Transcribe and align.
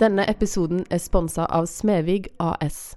Denne 0.00 0.28
episoden 0.28 0.86
er 0.90 0.98
sponsa 0.98 1.44
av 1.44 1.66
Smevig 1.66 2.30
AS. 2.38 2.96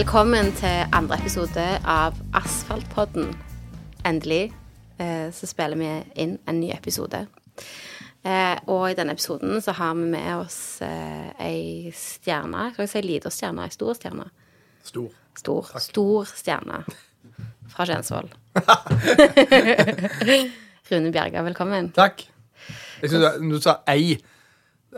Velkommen 0.00 0.46
til 0.56 0.86
andre 0.96 1.18
episode 1.20 1.62
av 1.84 2.14
Asfaltpodden. 2.32 3.34
Endelig 4.08 4.46
eh, 4.96 5.26
så 5.28 5.44
spiller 5.44 5.76
vi 5.76 5.90
inn 6.22 6.38
en 6.48 6.56
ny 6.56 6.70
episode. 6.72 7.18
Eh, 8.24 8.56
og 8.72 8.86
i 8.88 8.94
denne 8.96 9.12
episoden 9.12 9.60
så 9.60 9.74
har 9.76 9.98
vi 9.98 10.06
med 10.14 10.30
oss 10.38 10.80
eh, 10.86 11.28
ei 11.44 11.92
stjerne. 11.92 12.70
Skal 12.72 12.86
jeg 12.86 12.92
si 12.94 13.02
lita 13.04 13.34
stjerne? 13.34 13.66
Ei 13.68 13.76
stor 13.76 13.98
stjerne? 13.98 14.24
Stor. 14.88 15.12
Stor, 15.36 15.68
stor 15.84 16.32
stjerne 16.32 16.80
fra 17.68 17.88
Kjensvoll. 17.92 18.32
Rune 20.88 21.12
Bjerga, 21.12 21.44
velkommen. 21.44 21.92
Takk. 22.00 22.24
Jeg 23.02 23.12
synes, 23.12 23.36
du 23.36 23.60
sa 23.60 23.82
ei, 23.92 24.16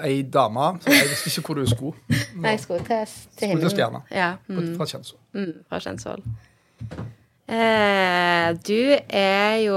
ei 0.00 0.22
dame, 0.22 0.68
så 0.80 0.92
jeg 0.94 1.08
visste 1.10 1.32
ikke 1.32 1.52
hvor 1.52 1.60
du 1.60 1.66
skulle. 1.68 2.20
Nei, 2.40 2.52
jeg 2.54 2.62
skulle 2.64 2.84
til, 2.86 3.16
til 3.36 3.50
Skulle 3.50 3.64
til 3.66 3.74
stjerna. 3.74 4.00
Ja, 4.10 4.30
mm, 4.48 4.70
Fra 4.78 4.86
Kjensvoll. 4.88 5.20
mm, 5.36 5.52
fra 5.68 5.82
Kjensvoll. 5.84 6.24
Eh, 7.52 8.48
du 8.64 8.78
er 9.12 9.56
jo 9.66 9.76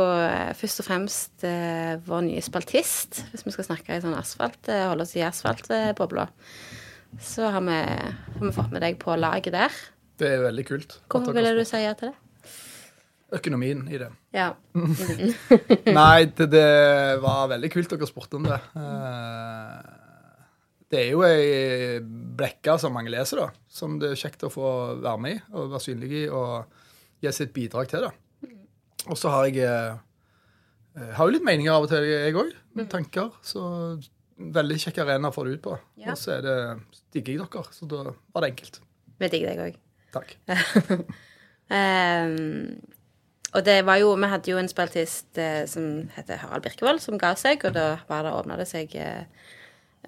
først 0.55 0.79
og 0.83 0.87
fremst 0.87 1.43
eh, 1.47 1.95
vår 2.05 2.21
nye 2.29 2.43
spaltist, 2.45 3.25
hvis 3.33 3.43
vi 3.47 3.55
skal 3.55 3.67
snakke 3.67 3.97
i 3.97 4.03
sånn 4.03 4.15
asfalt, 4.15 4.61
eh, 4.71 4.85
holde 4.87 5.03
oss 5.03 5.15
i 5.17 5.25
asfaltbobla. 5.25 6.27
Så 7.19 7.49
har 7.51 7.63
vi, 7.65 7.75
har 7.75 8.45
vi 8.45 8.53
fått 8.55 8.71
med 8.75 8.83
deg 8.85 8.99
på 9.01 9.15
laget 9.19 9.55
der. 9.55 9.75
Det 10.19 10.29
er 10.37 10.45
veldig 10.45 10.65
kult. 10.67 10.99
Hvorfor 11.11 11.35
ville 11.35 11.51
du 11.57 11.65
si 11.67 11.81
ja 11.83 11.91
til 11.99 12.11
det? 12.13 12.19
Økonomien 13.35 13.81
i 13.91 13.97
det. 13.99 14.07
Ja. 14.35 14.51
Nei, 15.99 16.25
det, 16.37 16.47
det 16.53 16.67
var 17.23 17.49
veldig 17.51 17.71
kult 17.73 17.91
dere 17.91 18.07
spurte 18.07 18.37
om 18.39 18.45
det. 18.47 18.59
Eh, 18.77 19.94
Det 20.91 20.99
er 21.01 21.11
jo 21.11 21.23
ei 21.25 21.99
blekke 22.37 22.77
som 22.81 22.93
mange 22.95 23.11
leser, 23.13 23.41
da. 23.41 23.65
Som 23.71 23.97
det 24.01 24.13
er 24.13 24.19
kjekt 24.21 24.45
å 24.45 24.51
få 24.53 24.67
være 25.01 25.21
med 25.21 25.37
i 25.37 25.39
og 25.55 25.71
være 25.73 25.85
synlig 25.87 26.11
i 26.19 26.25
og 26.29 26.83
gi 27.23 27.33
sitt 27.33 27.53
bidrag 27.55 27.89
til. 27.89 28.05
da. 28.05 28.51
Og 29.09 29.17
så 29.19 29.31
har 29.33 29.47
jeg 29.49 29.65
eh, 29.65 29.97
har 30.95 31.27
jo 31.27 31.33
litt 31.35 31.45
meninger 31.45 31.73
av 31.73 31.87
og 31.87 31.91
til, 31.91 32.05
jeg 32.07 32.37
òg. 32.37 32.53
Tanker. 32.91 33.33
Så 33.45 33.63
veldig 34.35 34.77
kjekk 34.81 35.01
arena 35.03 35.31
å 35.31 35.35
få 35.35 35.45
det 35.47 35.57
ut 35.57 35.63
på. 35.65 35.77
Ja. 36.01 36.13
Og 36.13 36.19
så 36.19 36.37
er 36.37 36.45
det 36.45 36.57
digger 37.15 37.35
jeg 37.35 37.47
dere, 37.53 37.75
så 37.75 37.87
da 37.89 38.01
var 38.05 38.43
det 38.43 38.51
enkelt. 38.53 38.81
Vi 39.21 39.31
digger 39.31 39.53
deg 39.53 39.63
òg. 39.65 39.79
Takk. 40.15 40.35
um, 41.71 42.35
og 43.55 43.67
det 43.67 43.77
var 43.87 43.99
jo, 44.01 44.13
vi 44.19 44.31
hadde 44.31 44.51
jo 44.51 44.59
en 44.61 44.71
spaltist 44.71 45.39
eh, 45.39 45.63
som 45.71 46.09
heter 46.15 46.41
Harald 46.43 46.65
Birkevold, 46.67 47.03
som 47.03 47.19
ga 47.19 47.33
seg, 47.39 47.63
og 47.67 47.75
da 47.77 47.87
var 48.09 48.27
det, 48.27 48.35
åpna 48.35 48.59
det 48.59 48.67
seg 48.71 48.95
eh, 48.99 49.23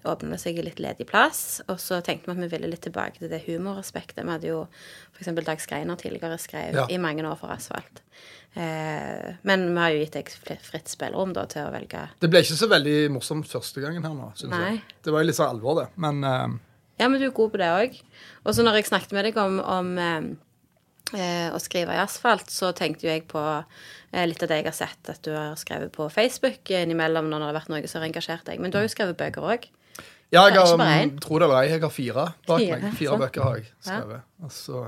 åpnet 0.05 0.39
seg 0.41 0.59
litt 0.63 0.79
ledig 0.83 1.07
plass. 1.09 1.61
Og 1.67 1.79
så 1.81 2.01
tenkte 2.05 2.29
vi 2.29 2.35
at 2.37 2.43
vi 2.43 2.49
ville 2.55 2.69
litt 2.71 2.83
tilbake 2.85 3.19
til 3.19 3.29
det 3.31 3.41
humoraspektet. 3.47 4.23
Vi 4.23 4.29
hadde 4.35 4.51
jo 4.51 4.67
f.eks. 5.17 5.31
Dag 5.47 5.61
Skreiner 5.63 5.95
tidligere 5.97 6.37
skrev 6.41 6.75
Ja. 6.75 6.85
i 6.89 6.97
mange 7.01 7.23
år 7.25 7.37
for 7.39 7.49
Asfalt. 7.53 8.03
Eh, 8.57 9.35
men 9.43 9.67
vi 9.73 9.79
har 9.79 9.91
jo 9.93 9.99
gitt 10.01 10.15
deg 10.17 10.29
fritt 10.63 10.87
spillerom 10.89 11.33
da 11.35 11.43
til 11.45 11.67
å 11.67 11.71
velge 11.73 12.07
Det 12.19 12.29
ble 12.31 12.39
ikke 12.41 12.57
så 12.57 12.69
veldig 12.71 12.95
morsomt 13.13 13.45
første 13.49 13.83
gangen 13.83 14.03
her 14.07 14.15
nå, 14.17 14.31
syns 14.39 14.55
jeg. 14.57 14.81
Det 15.05 15.13
var 15.13 15.21
jo 15.21 15.27
litt 15.29 15.37
sånn 15.37 15.51
alvor, 15.53 15.83
det. 15.83 15.87
Men 16.01 16.23
eh, 16.23 16.47
Ja, 16.99 17.07
men 17.07 17.19
du 17.21 17.27
er 17.27 17.35
god 17.37 17.51
på 17.53 17.59
det 17.61 17.69
òg. 17.69 18.01
Og 18.45 18.55
så 18.57 18.63
når 18.65 18.79
jeg 18.79 18.89
snakket 18.89 19.13
med 19.13 19.25
deg 19.29 19.37
om, 19.37 19.59
om 19.61 19.91
eh, 20.01 20.29
eh, 21.13 21.53
å 21.53 21.59
skrive 21.61 21.93
i 21.93 22.01
asfalt, 22.01 22.49
så 22.49 22.71
tenkte 22.73 23.05
jo 23.05 23.11
jeg 23.13 23.27
på 23.29 23.43
eh, 23.45 24.25
litt 24.25 24.41
av 24.41 24.49
det 24.49 24.57
jeg 24.63 24.69
har 24.71 24.77
sett 24.79 25.11
at 25.13 25.21
du 25.27 25.35
har 25.35 25.53
skrevet 25.59 25.93
på 25.93 26.09
Facebook 26.09 26.71
innimellom 26.73 27.29
når 27.29 27.39
det 27.43 27.49
har 27.51 27.59
vært 27.59 27.69
noe 27.75 27.87
som 27.91 28.01
har 28.01 28.09
engasjert 28.09 28.47
deg. 28.49 28.59
Men 28.63 28.71
du 28.73 28.79
har 28.79 28.87
jo 28.87 28.95
skrevet 28.95 29.19
bøker 29.19 29.45
òg. 29.45 29.69
Ja, 30.33 30.41
jeg 30.49 30.57
har, 30.59 30.81
en. 30.83 31.11
tror 31.23 31.39
det 31.39 31.45
eller 31.47 31.61
ei, 31.63 31.69
jeg 31.71 31.81
har 31.81 31.91
fire 31.93 32.25
bak 32.47 32.59
Fire, 32.59 32.79
meg. 32.81 32.93
Fire 32.97 33.09
sant. 33.13 33.21
bøker 33.23 33.43
har 33.47 33.55
jeg 33.61 33.67
skrevet. 33.79 34.21
Og 34.43 34.51
så 34.51 34.81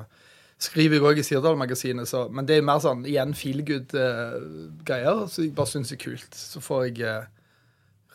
skriver 0.60 0.98
jeg 0.98 1.06
òg 1.08 1.20
i 1.22 1.24
Sirdal-magasinet, 1.24 2.08
så 2.12 2.26
Men 2.30 2.46
det 2.46 2.58
er 2.58 2.66
mer 2.68 2.80
sånn 2.84 3.06
igjen 3.08 3.32
feel 3.34 3.62
good-greier. 3.64 5.22
så 5.32 5.46
jeg 5.46 5.54
bare 5.56 5.72
syns 5.72 5.90
det 5.94 6.00
er 6.00 6.04
kult. 6.04 6.36
Så 6.36 6.60
får 6.64 6.88
jeg 6.90 7.06
uh, 7.08 7.24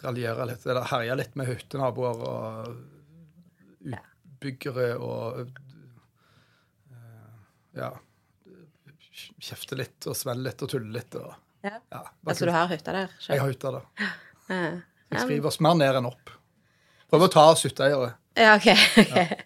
raljere 0.05 0.47
litt, 0.51 0.67
eller 0.67 0.85
herje 0.91 1.17
litt 1.17 1.35
med 1.41 1.49
hyttenaboer 1.49 2.21
og 2.29 2.75
utbyggere 3.89 4.91
og 5.01 5.39
uh, 6.93 7.39
Ja. 7.79 7.93
Kjefte 9.45 9.77
litt 9.79 10.05
og 10.11 10.17
svelle 10.19 10.43
litt 10.51 10.62
og 10.65 10.69
tulle 10.73 10.91
litt. 10.93 11.15
Og, 11.17 11.33
Ja. 11.65 11.79
ja, 11.91 12.01
altså 12.27 12.45
kult. 12.45 12.51
du 12.51 12.53
har 12.53 12.69
hytta 12.69 12.93
der? 12.93 13.09
Selv. 13.19 13.33
Jeg 13.35 13.41
har 13.41 13.49
hytta 13.55 13.71
der. 13.79 13.85
Eh, 14.51 14.81
Jeg 15.15 15.21
skriver 15.25 15.47
oss 15.49 15.61
mer 15.65 15.75
ned 15.81 15.97
enn 15.97 16.06
opp. 16.11 16.31
Prøver 17.15 17.31
å 17.31 17.31
ta 17.31 17.47
av 17.53 17.61
hytteeiere. 17.63 18.11
Ja, 18.35 18.57
OK. 18.59 18.67
ok. 19.05 19.45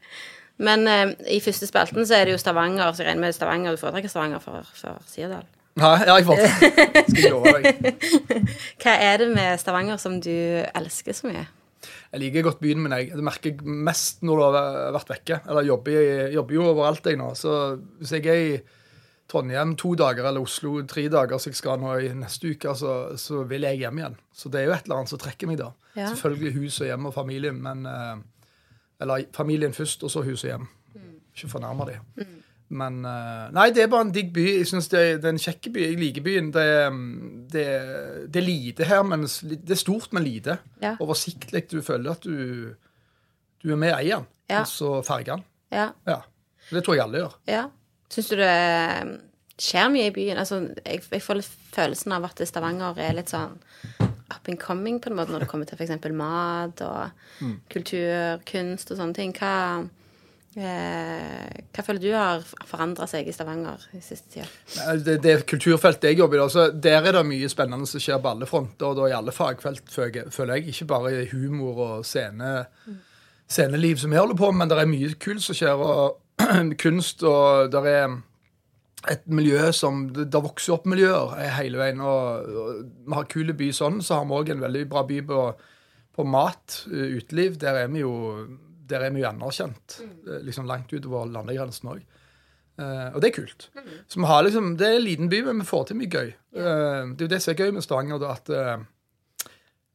Men 0.64 0.88
eh, 0.88 1.10
i 1.36 1.42
første 1.44 1.68
spalten 1.68 2.06
så 2.08 2.16
er 2.16 2.26
det 2.26 2.32
jo 2.32 2.40
Stavanger, 2.40 2.94
så 2.96 3.04
jeg 3.04 3.10
regner 3.10 3.28
med 3.28 3.36
Stavanger. 3.36 3.76
Du 3.76 3.82
foretrekker 3.82 4.10
Stavanger 4.10 4.40
for, 4.42 4.64
for 4.72 4.96
Sirdal. 5.10 5.44
Nei, 5.78 5.92
ja, 6.08 6.16
jeg 6.16 6.26
får 6.26 6.40
Skal 7.12 7.20
jeg 7.20 7.30
love 7.30 7.52
deg. 7.60 8.48
Hva 8.82 8.96
er 9.04 9.20
det 9.22 9.28
med 9.36 9.60
Stavanger 9.60 10.00
som 10.00 10.16
du 10.24 10.32
elsker 10.32 11.14
så 11.14 11.28
mye? 11.28 11.44
Jeg 12.08 12.22
liker 12.24 12.48
godt 12.48 12.64
byen 12.64 12.80
min. 12.82 12.96
Jeg. 12.96 13.12
Det 13.14 13.26
merker 13.28 13.52
jeg 13.52 13.76
mest 13.86 14.24
når 14.26 14.40
du 14.40 14.46
har 14.46 14.96
vært 14.96 15.12
vekke. 15.12 15.40
Eller 15.44 15.68
jobber, 15.68 16.00
jobber 16.34 16.56
jo 16.56 16.66
overalt 16.72 17.06
jeg 17.06 17.20
nå. 17.20 17.28
Så 17.38 17.52
hvis 18.00 18.16
jeg 18.16 18.26
er 18.32 18.42
i 18.48 18.58
Trondheim 19.28 19.74
to 19.76 19.90
dager 19.94 20.24
eller 20.24 20.40
Oslo 20.40 20.78
tre 20.88 21.02
dager, 21.12 21.36
som 21.38 21.50
jeg 21.52 21.58
skal 21.58 21.80
nå 21.82 21.90
i 22.00 22.08
neste 22.16 22.48
uke, 22.54 22.72
så, 22.80 22.92
så 23.20 23.42
vil 23.50 23.66
jeg 23.68 23.82
hjem 23.82 23.98
igjen. 24.00 24.14
Så 24.32 24.48
det 24.48 24.62
er 24.62 24.66
jo 24.70 24.72
et 24.72 24.86
eller 24.88 24.96
annet 25.02 25.12
som 25.12 25.20
trekker 25.20 25.50
meg 25.50 25.58
da. 25.60 25.66
Ja. 25.98 26.06
Selvfølgelig 26.14 26.54
hus 26.62 26.80
og 26.80 26.86
hjem 26.88 27.06
og 27.10 27.14
familien, 27.14 27.58
men 27.62 27.84
eh, 27.86 28.16
Eller 29.00 29.26
familien 29.36 29.72
først, 29.76 30.02
og 30.02 30.10
så 30.10 30.22
hus 30.26 30.44
og 30.44 30.48
hjem. 30.54 30.64
Ikke 31.36 31.48
fornærme 31.52 31.84
dem. 31.90 32.32
Men 32.68 32.96
eh, 33.04 33.44
Nei, 33.54 33.68
det 33.76 33.84
er 33.84 33.92
bare 33.92 34.06
en 34.08 34.10
digg 34.16 34.32
by. 34.34 34.42
Jeg 34.58 34.66
synes 34.66 34.88
det, 34.92 34.98
er- 35.00 35.20
det 35.20 35.24
er 35.28 35.36
en 35.36 35.38
kjekk 35.44 35.68
by. 35.76 35.84
Jeg 35.84 35.98
liker 36.00 36.24
byen. 36.26 36.48
Det, 36.52 36.64
det, 37.52 37.66
det 38.32 38.40
er 38.42 38.46
lite 38.48 38.84
her, 38.88 39.02
men 39.06 39.22
det 39.28 39.70
er 39.76 39.80
stort, 39.80 40.08
men 40.12 40.24
lite. 40.26 40.58
Ja. 40.82 40.96
Oversiktlig. 41.00 41.66
Du 41.70 41.78
føler 41.82 42.10
at 42.16 42.24
du, 42.26 42.74
du 43.62 43.70
er 43.72 43.76
med 43.80 43.92
i 43.92 43.96
eieren. 44.00 44.26
Ja. 44.50 44.64
Så 44.68 45.02
farger 45.06 45.36
den. 45.36 45.44
Ja. 45.72 45.90
Ja. 46.08 46.18
Det 46.72 46.82
tror 46.84 46.96
jeg 46.98 47.04
alle 47.06 47.22
gjør. 47.22 47.38
Ja. 47.48 47.62
Syns 48.08 48.28
du 48.32 48.36
det 48.40 48.52
skjer 49.60 49.90
mye 49.92 50.08
i 50.08 50.14
byen? 50.14 50.38
Altså, 50.40 50.60
jeg, 50.86 51.02
jeg 51.12 51.22
får 51.24 51.40
litt 51.40 51.54
følelsen 51.74 52.14
av 52.16 52.24
at 52.30 52.40
Stavanger 52.48 52.98
er 53.02 53.16
litt 53.18 53.28
sånn 53.34 53.58
up 54.28 54.48
and 54.48 54.58
coming 54.60 54.98
på 55.00 55.08
en 55.10 55.16
måte 55.16 55.32
når 55.32 55.44
det 55.44 55.48
kommer 55.50 55.64
til 55.68 55.78
f.eks. 55.80 56.10
mat 56.12 56.80
og 56.84 57.44
kultur, 57.72 58.38
kunst 58.48 58.90
og 58.92 58.98
sånne 59.00 59.16
ting. 59.16 59.32
Hva, 59.38 59.52
eh, 60.56 61.62
hva 61.74 61.84
føler 61.86 62.02
du 62.02 62.10
har 62.14 62.44
forandra 62.68 63.06
seg 63.10 63.28
i 63.28 63.32
Stavanger 63.34 63.84
i 63.96 64.00
siste 64.04 64.30
tida? 64.34 64.94
Det, 65.04 65.18
det 65.24 65.34
kulturfeltet 65.48 66.10
jeg 66.10 66.20
jobber 66.20 66.40
i, 66.40 66.44
altså, 66.44 66.68
der 66.72 67.08
er 67.08 67.18
det 67.18 67.24
mye 67.28 67.48
spennende 67.52 67.88
som 67.88 68.02
skjer 68.04 68.20
på 68.24 68.32
alle 68.34 68.48
fronter, 68.50 68.86
og 68.92 69.00
da 69.00 69.08
i 69.10 69.16
alle 69.18 69.34
fagfelt, 69.34 69.88
føler 69.92 70.54
jeg- 70.56 70.68
Ikke 70.74 70.86
bare 70.92 71.26
humor 71.32 71.82
og 71.88 72.04
scene, 72.06 72.66
sceneliv 73.48 73.96
som 74.00 74.10
vi 74.12 74.16
holder 74.20 74.36
på 74.36 74.50
med, 74.52 74.58
men 74.58 74.68
det 74.68 74.78
er 74.82 74.90
mye 74.92 75.14
kult 75.20 75.42
som 75.42 75.54
skjer, 75.56 75.76
og 75.80 76.18
kunst, 76.82 77.22
og 77.26 77.72
der 77.72 77.88
er 77.90 78.16
et 79.08 79.26
miljø 79.30 79.70
som 79.72 80.08
Det, 80.14 80.28
vokser 80.34 80.74
opp 80.74 80.86
miljøer 80.90 81.36
eh, 81.38 81.52
hele 81.60 81.80
veien, 81.80 82.00
og, 82.02 82.48
og 82.48 82.78
vi 82.84 83.18
har 83.18 83.28
kule 83.30 83.56
by 83.56 83.72
sånn, 83.74 84.00
så 84.02 84.20
har 84.20 84.28
vi 84.28 84.38
òg 84.38 84.54
en 84.54 84.64
veldig 84.64 84.86
bra 84.90 85.04
by 85.08 85.20
på, 85.28 85.42
på 86.18 86.26
mat, 86.26 86.82
eh, 86.92 87.18
uteliv. 87.20 87.60
Der 87.62 87.84
er 87.84 87.92
vi 87.92 88.02
jo 88.02 88.14
der 88.88 89.04
er 89.04 89.12
vi 89.12 89.22
jo 89.22 89.28
anerkjent, 89.28 90.00
eh, 90.00 90.40
liksom 90.46 90.68
langt 90.68 90.92
utover 90.92 91.28
landegrensen 91.28 91.92
òg. 91.92 92.06
Uh, 92.78 93.10
og 93.10 93.18
det 93.18 93.32
er 93.32 93.40
kult. 93.40 93.64
Så 94.06 94.20
vi 94.20 94.26
har 94.30 94.44
liksom, 94.46 94.76
Det 94.78 94.86
er 94.86 94.96
en 94.96 95.02
liten 95.02 95.28
by, 95.28 95.40
men 95.48 95.58
vi 95.58 95.66
får 95.66 95.88
til 95.88 95.96
mye 95.98 96.10
gøy. 96.12 96.28
Uh, 96.54 97.10
det 97.10 97.24
er 97.24 97.26
jo 97.26 97.32
det 97.32 97.40
som 97.42 97.50
er 97.50 97.58
gøy 97.58 97.72
med 97.74 97.82
Stavanger. 97.82 98.20
da, 98.22 98.36
at 98.38 98.52
uh, 98.54 99.48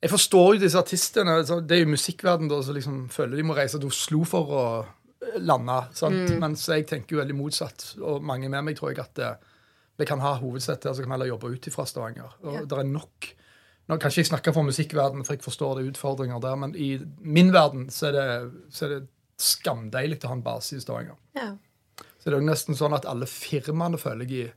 Jeg 0.04 0.12
forstår 0.12 0.50
jo 0.54 0.60
disse 0.60 0.78
artistene. 0.78 1.38
Det 1.64 1.78
er 1.78 1.86
jo 1.86 1.94
musikkverden 1.94 2.52
da, 2.52 2.60
som 2.62 2.76
liksom 2.76 2.98
føler 3.10 3.40
de 3.40 3.46
må 3.48 3.56
reise 3.56 3.80
til 3.80 3.88
Oslo 3.88 4.26
for 4.28 4.52
å 4.52 4.66
eh, 5.24 5.40
Mm. 6.34 6.40
Mens 6.40 6.66
jeg 6.68 6.86
tenker 6.88 7.16
jo 7.16 7.22
veldig 7.22 7.36
motsatt, 7.38 7.96
og 8.02 8.24
mange 8.24 8.50
med 8.50 8.64
meg 8.64 8.78
tror 8.78 8.92
jeg 8.94 9.00
at 9.00 9.14
det, 9.16 9.32
vi 9.98 10.06
kan 10.10 10.20
ha 10.20 10.36
hovedsettet 10.42 10.86
her, 10.90 10.94
så 10.94 11.02
kan 11.04 11.10
vi 11.12 11.18
heller 11.18 11.32
jobbe 11.34 11.52
ut 11.54 11.70
fra 11.74 11.86
Stavanger. 11.86 12.34
Og 12.44 12.54
Ja. 12.54 12.66
det 12.66 12.78
er 12.80 12.84
nok 12.84 13.34
Nå 13.90 13.98
kan 14.00 14.10
ikke 14.10 14.22
jeg 14.22 14.28
snakke 14.30 14.54
for 14.54 14.64
musikkverden, 14.64 15.26
for 15.26 15.34
jeg 15.34 15.42
forstår 15.44 15.76
det 15.76 15.82
er 15.86 15.92
utfordringer 15.92 16.40
der, 16.40 16.56
men 16.56 16.74
i 16.74 16.98
min 17.20 17.52
verden 17.52 17.90
så 17.92 18.08
er 18.08 18.12
det, 18.14 18.52
så 18.72 18.86
er 18.86 18.90
det 18.94 19.08
skamdeilig 19.38 20.22
å 20.24 20.28
ha 20.28 20.34
en 20.38 20.42
base 20.46 20.78
i 20.78 20.80
Stavanger. 20.80 21.18
Ja. 21.36 21.50
Så 22.18 22.30
det 22.30 22.34
er 22.34 22.40
jo 22.40 22.48
nesten 22.48 22.76
sånn 22.80 22.96
at 22.96 23.04
alle 23.06 23.26
firmaene, 23.28 24.00
føler 24.00 24.24
jeg, 24.24 24.48
i 24.48 24.52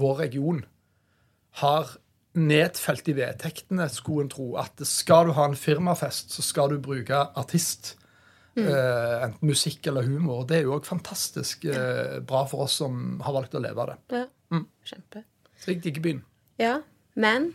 vår 0.00 0.16
region 0.22 0.64
har 1.60 1.96
nedfelt 2.34 3.08
i 3.08 3.12
vedtektene, 3.18 3.88
skulle 3.92 4.22
en 4.24 4.32
tro, 4.32 4.56
at 4.56 4.80
skal 4.88 5.26
du 5.26 5.32
ha 5.36 5.44
en 5.50 5.54
firmafest, 5.58 6.30
så 6.32 6.42
skal 6.42 6.70
du 6.70 6.78
bruke 6.78 7.20
artist. 7.36 7.96
Eh, 8.58 9.16
enten 9.24 9.46
musikk 9.46 9.86
eller 9.86 10.06
humor. 10.08 10.44
Det 10.48 10.58
er 10.58 10.66
jo 10.66 10.76
òg 10.78 10.86
fantastisk 10.88 11.68
eh, 11.70 12.18
bra 12.26 12.44
for 12.50 12.66
oss 12.66 12.80
som 12.82 13.20
har 13.24 13.36
valgt 13.36 13.54
å 13.54 13.62
leve 13.62 13.84
av 13.84 13.92
det. 13.92 13.98
Ja. 14.18 14.62
Kjempe. 14.90 15.22
Så 15.60 15.70
jeg 15.70 15.82
digger 15.84 16.02
byen. 16.02 16.22
Ja, 16.60 16.80
men 17.14 17.52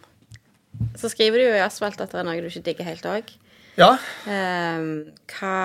så 1.00 1.10
skriver 1.12 1.42
du 1.42 1.48
jo 1.48 1.58
i 1.58 1.64
Asfalt 1.64 2.00
at 2.04 2.14
det 2.14 2.22
er 2.22 2.28
noe 2.28 2.40
du 2.40 2.48
ikke 2.48 2.64
digger 2.70 2.88
helt 2.88 3.10
òg. 3.10 3.34
Ja. 3.76 3.98
Um, 4.24 5.10
hva 5.34 5.56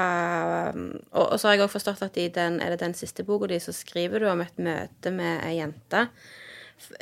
og, 0.74 1.24
og 1.28 1.36
så 1.38 1.46
har 1.46 1.56
jeg 1.56 1.64
òg 1.68 1.72
forstått 1.72 2.02
at 2.02 2.18
i 2.18 2.26
den, 2.34 2.58
er 2.58 2.74
det 2.74 2.80
den 2.82 2.96
siste 2.98 3.22
boka 3.26 3.46
di, 3.50 3.60
så 3.62 3.74
skriver 3.74 4.22
du 4.22 4.26
om 4.32 4.42
et 4.42 4.58
møte 4.58 5.12
med 5.14 5.44
ei 5.46 5.60
jente 5.60 6.08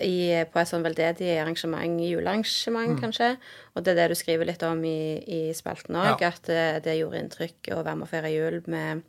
i, 0.05 0.45
på 0.51 0.61
et 0.61 0.71
sånn 0.71 0.85
veldedig 0.85 1.31
arrangement, 1.39 2.01
julearrangement, 2.03 2.99
kanskje. 3.01 3.33
Og 3.75 3.85
det 3.85 3.95
er 3.95 4.01
det 4.03 4.09
du 4.13 4.19
skriver 4.19 4.49
litt 4.49 4.63
om 4.67 4.83
i, 4.85 5.19
i 5.23 5.41
spalten 5.57 5.97
òg, 5.99 6.21
Ja. 6.25 6.33
at 6.33 6.43
det, 6.51 6.85
det 6.85 6.99
gjorde 6.99 7.23
inntrykk 7.23 7.73
å 7.77 7.83
være 7.83 7.97
med 7.97 8.09
og 8.09 8.13
feire 8.13 8.33
jul 8.35 8.61
med, 8.67 9.03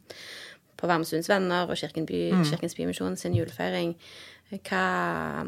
på 0.79 0.87
Varmesunds 0.87 1.29
venner 1.29 1.69
og 1.69 1.77
Kirken 1.79 2.07
by, 2.07 2.23
Kirkens 2.47 2.77
Bymisjon 2.77 3.17
sin 3.19 3.35
julefeiring. 3.37 3.95
Hva 4.55 5.45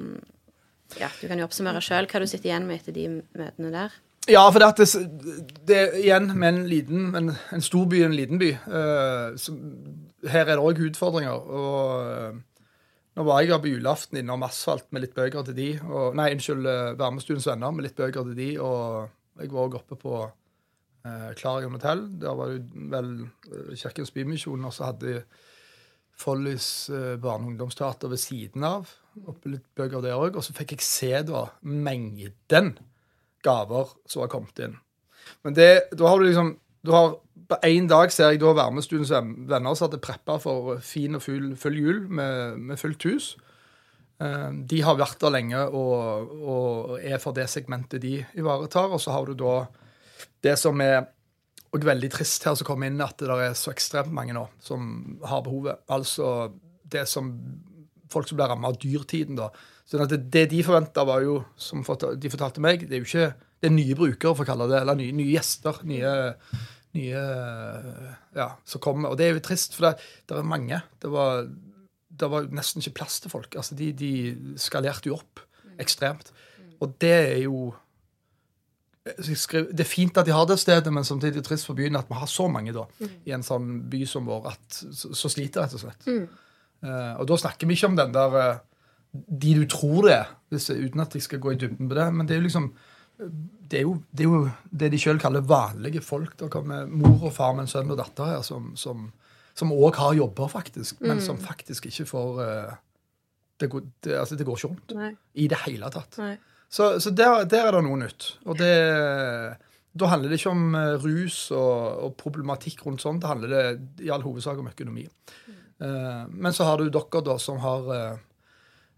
Ja, 0.99 1.07
du 1.21 1.27
kan 1.29 1.39
jo 1.39 1.45
oppsummere 1.47 1.79
sjøl 1.81 2.09
hva 2.11 2.19
du 2.19 2.27
sitter 2.27 2.51
igjen 2.51 2.65
med 2.67 2.81
etter 2.81 2.95
de 2.95 3.07
møtene 3.39 3.71
der. 3.71 3.93
Ja, 4.29 4.43
for 4.51 4.61
det, 4.61 4.67
at 4.67 4.77
det, 5.65 5.77
er 5.77 5.95
igjen 5.97 6.27
med 6.37 6.47
en 6.51 6.65
liten, 6.69 7.15
en, 7.17 7.31
en 7.31 7.63
stor 7.63 7.87
by 7.89 8.03
og 8.03 8.11
en 8.11 8.17
liten 8.19 8.41
by. 8.41 8.51
Uh, 8.67 9.31
så, 9.39 9.55
her 10.29 10.45
er 10.45 10.59
det 10.59 10.61
òg 10.61 10.81
utfordringer. 10.91 11.33
Og 11.33 12.11
eh, 12.11 12.35
nå 13.21 13.27
var 13.27 13.43
jeg 13.45 13.61
på 13.61 13.69
julaften 13.69 14.17
innom 14.17 14.41
Asfalt 14.47 14.87
med 14.89 15.03
litt 15.03 15.13
bøker 15.13 15.43
til 15.45 15.57
de. 15.57 15.67
Og, 15.85 16.15
nei, 16.17 16.31
unnskyld, 16.33 16.65
Varmestuens 16.97 17.45
venner 17.45 17.73
med 17.75 17.85
litt 17.85 17.97
bøker 17.99 18.25
til 18.25 18.37
de. 18.37 18.47
Og 18.57 19.43
jeg 19.43 19.51
var 19.51 19.67
òg 19.67 19.77
oppe 19.77 19.97
på 20.01 20.15
uh, 20.25 21.29
Klarion 21.37 21.77
hotell. 21.77 22.01
Der 22.21 22.39
var 22.39 22.55
det 22.55 22.87
vel 22.95 23.11
eh, 23.21 23.75
Kirkens 23.77 24.13
Bymisjon, 24.15 24.65
og 24.65 24.73
så 24.73 24.89
hadde 24.89 25.21
Follys 26.17 26.71
uh, 26.89 27.13
barne- 27.21 27.45
og 27.45 27.53
ungdomsteater 27.53 28.09
ved 28.09 28.23
siden 28.23 28.65
av. 28.65 28.89
Oppe 29.21 29.53
litt 29.53 29.69
bøker 29.77 30.01
der 30.01 30.17
òg. 30.17 30.41
Og 30.41 30.47
så 30.47 30.57
fikk 30.57 30.73
jeg 30.79 30.87
se 30.87 31.13
da 31.29 31.45
mengden 31.61 32.73
gaver 33.45 33.93
som 34.09 34.25
har 34.25 34.33
kommet 34.33 34.65
inn. 34.65 34.79
Men 35.45 35.57
det, 35.57 35.71
da 35.93 36.09
har 36.09 36.17
du 36.17 36.25
liksom 36.25 36.55
du 36.81 36.89
har, 36.95 37.11
På 37.51 37.57
én 37.67 37.87
dag 37.91 38.13
ser 38.15 38.31
jeg 38.31 38.39
da 38.39 38.53
Varmestudiens 38.55 39.11
venner 39.11 39.75
som 39.75 39.89
hadde 39.89 39.99
preppa 40.03 40.37
for 40.39 40.77
fin 40.85 41.17
og 41.17 41.23
full, 41.25 41.49
full 41.59 41.75
jul 41.75 42.05
med, 42.07 42.59
med 42.69 42.79
fullt 42.79 43.03
hus. 43.09 43.31
Eh, 44.23 44.51
De 44.71 44.79
har 44.87 44.99
vært 44.99 45.19
der 45.19 45.33
lenge 45.35 45.65
og, 45.67 46.31
og 46.39 46.93
er 47.03 47.19
for 47.19 47.35
det 47.35 47.49
segmentet 47.51 48.03
de 48.05 48.21
ivaretar. 48.39 48.93
Og 48.95 49.03
så 49.03 49.11
har 49.11 49.27
du 49.27 49.35
da 49.35 49.65
det 50.45 50.55
som 50.61 50.79
er 50.85 51.09
og 51.71 51.85
veldig 51.87 52.09
trist 52.11 52.43
her 52.43 52.55
som 52.59 52.67
kommer 52.67 52.89
inn, 52.89 52.99
at 53.03 53.15
det 53.19 53.29
der 53.29 53.45
er 53.45 53.53
så 53.55 53.71
ekstremt 53.71 54.11
mange 54.11 54.33
nå 54.35 54.43
som 54.59 55.19
har 55.23 55.43
behovet. 55.45 55.79
Altså 55.91 56.51
det 56.91 57.05
som 57.07 57.29
folk 58.11 58.27
som 58.27 58.39
blir 58.39 58.51
rammet 58.51 58.73
av 58.73 58.79
dyrtiden, 58.81 59.37
da. 59.39 59.47
Sånn 59.87 60.03
at 60.03 60.11
det, 60.11 60.25
det 60.33 60.49
de 60.51 60.59
forventa, 60.67 61.05
var 61.07 61.23
jo, 61.23 61.37
som 61.55 61.79
de 61.79 62.31
fortalte 62.31 62.63
meg, 62.63 62.83
det 62.89 62.97
er 62.97 63.03
jo 63.03 63.07
ikke 63.07 63.29
det 63.61 63.69
er 63.69 63.75
nye 63.75 63.95
brukere, 63.95 64.33
for 64.35 64.43
å 64.43 64.49
kalle 64.49 64.67
det, 64.71 64.81
eller 64.81 64.97
nye, 64.99 65.15
nye 65.15 65.31
gjester. 65.31 65.79
Nye, 65.87 66.11
nye 66.97 67.21
ja, 68.35 68.47
som 68.67 68.83
kommer. 68.83 69.11
Og 69.11 69.19
det 69.19 69.27
er 69.27 69.35
jo 69.35 69.43
trist, 69.45 69.75
for 69.77 69.89
det, 69.89 70.07
det 70.29 70.37
er 70.37 70.47
mange. 70.47 70.81
Det 71.01 71.11
var, 71.11 71.45
det 72.21 72.31
var 72.31 72.49
nesten 72.53 72.83
ikke 72.83 72.99
plass 73.01 73.19
til 73.23 73.33
folk. 73.33 73.55
Altså, 73.55 73.77
de, 73.79 73.91
de 73.97 74.11
skalerte 74.61 75.11
jo 75.11 75.19
opp 75.19 75.43
ekstremt. 75.81 76.33
Og 76.81 76.95
det 77.01 77.15
er 77.15 77.39
jo 77.45 77.71
skrev, 79.33 79.71
Det 79.73 79.81
er 79.81 79.89
fint 79.89 80.17
at 80.17 80.27
de 80.27 80.33
har 80.35 80.45
det 80.45 80.59
stedet, 80.61 80.93
men 80.93 81.03
samtidig 81.03 81.39
er 81.39 81.41
det 81.41 81.47
trist 81.49 81.65
for 81.65 81.77
byen 81.77 81.97
at 81.97 82.09
vi 82.09 82.17
har 82.19 82.29
så 82.29 82.45
mange 82.51 82.73
da, 82.75 82.85
i 83.25 83.33
en 83.33 83.45
sånn 83.45 83.79
by 83.89 84.03
som 84.05 84.27
vår 84.29 84.51
at 84.51 84.81
så, 84.93 85.13
så 85.17 85.31
sliter, 85.31 85.63
rett 85.63 85.73
og 85.77 85.81
slett. 85.81 86.05
Uh, 86.81 87.17
og 87.21 87.25
da 87.29 87.37
snakker 87.37 87.69
vi 87.69 87.77
ikke 87.77 87.89
om 87.91 87.97
den 87.97 88.13
der 88.13 88.37
uh, 88.37 88.61
de 89.11 89.55
du 89.57 89.65
tror 89.69 90.05
det 90.05 90.13
er, 90.15 90.29
hvis, 90.53 90.69
uten 90.69 91.03
at 91.03 91.15
jeg 91.15 91.25
skal 91.25 91.41
gå 91.41 91.53
i 91.53 91.59
dybden 91.59 91.89
på 91.89 91.97
det. 91.97 92.07
Men 92.13 92.27
det 92.27 92.35
er 92.35 92.41
jo 92.41 92.47
liksom 92.47 92.69
det 93.71 93.79
er 93.79 93.85
jo 93.85 93.95
det, 94.11 94.25
er 94.25 94.29
jo 94.29 94.43
det 94.83 94.91
de 94.93 94.99
sjøl 95.01 95.19
kaller 95.21 95.45
vanlige 95.47 96.03
folk. 96.03 96.35
Det 96.39 96.51
kommer 96.53 96.89
mor 96.89 97.27
og 97.29 97.35
far 97.35 97.55
med 97.55 97.67
en 97.67 97.71
sønn 97.71 97.91
og 97.93 97.99
datter 98.01 98.35
her 98.35 98.45
som 98.45 98.71
som 98.79 99.09
som 99.53 99.73
òg 99.75 99.97
har 99.99 100.13
jobber, 100.15 100.47
faktisk, 100.47 101.01
men 101.03 101.19
som 101.21 101.39
faktisk 101.41 101.89
ikke 101.89 102.05
får 102.07 102.37
eh, 102.45 102.77
det, 103.59 103.67
går, 103.67 103.83
det, 103.99 104.13
altså, 104.21 104.37
det 104.39 104.45
går 104.47 104.57
ikke 104.57 104.69
rundt 104.71 104.93
Nei. 104.95 105.09
i 105.43 105.47
det 105.51 105.59
hele 105.65 105.89
tatt. 105.91 106.15
Nei. 106.21 106.37
Så, 106.71 106.93
så 107.03 107.11
der, 107.11 107.43
der 107.51 107.67
er 107.67 107.75
det 107.75 107.81
noe 107.83 107.99
nytt. 107.99 108.29
Og 108.47 108.55
det, 108.61 108.71
da 109.91 110.11
handler 110.13 110.31
det 110.31 110.39
ikke 110.39 110.53
om 110.55 110.77
eh, 110.79 110.93
rus 111.03 111.39
og, 111.51 112.05
og 112.07 112.15
problematikk 112.19 112.85
rundt 112.87 113.03
sånt. 113.03 113.21
Det 113.23 113.31
handler 113.31 113.51
det 113.51 114.05
i 114.07 114.11
all 114.13 114.23
hovedsak 114.23 114.61
om 114.61 114.71
økonomi. 114.71 115.03
Eh, 115.83 116.23
men 116.31 116.55
så 116.55 116.69
har 116.69 116.79
du 116.79 116.87
dere 116.87 117.23
da 117.27 117.35
som 117.41 117.59
har 117.63 117.91
eh, 117.97 118.21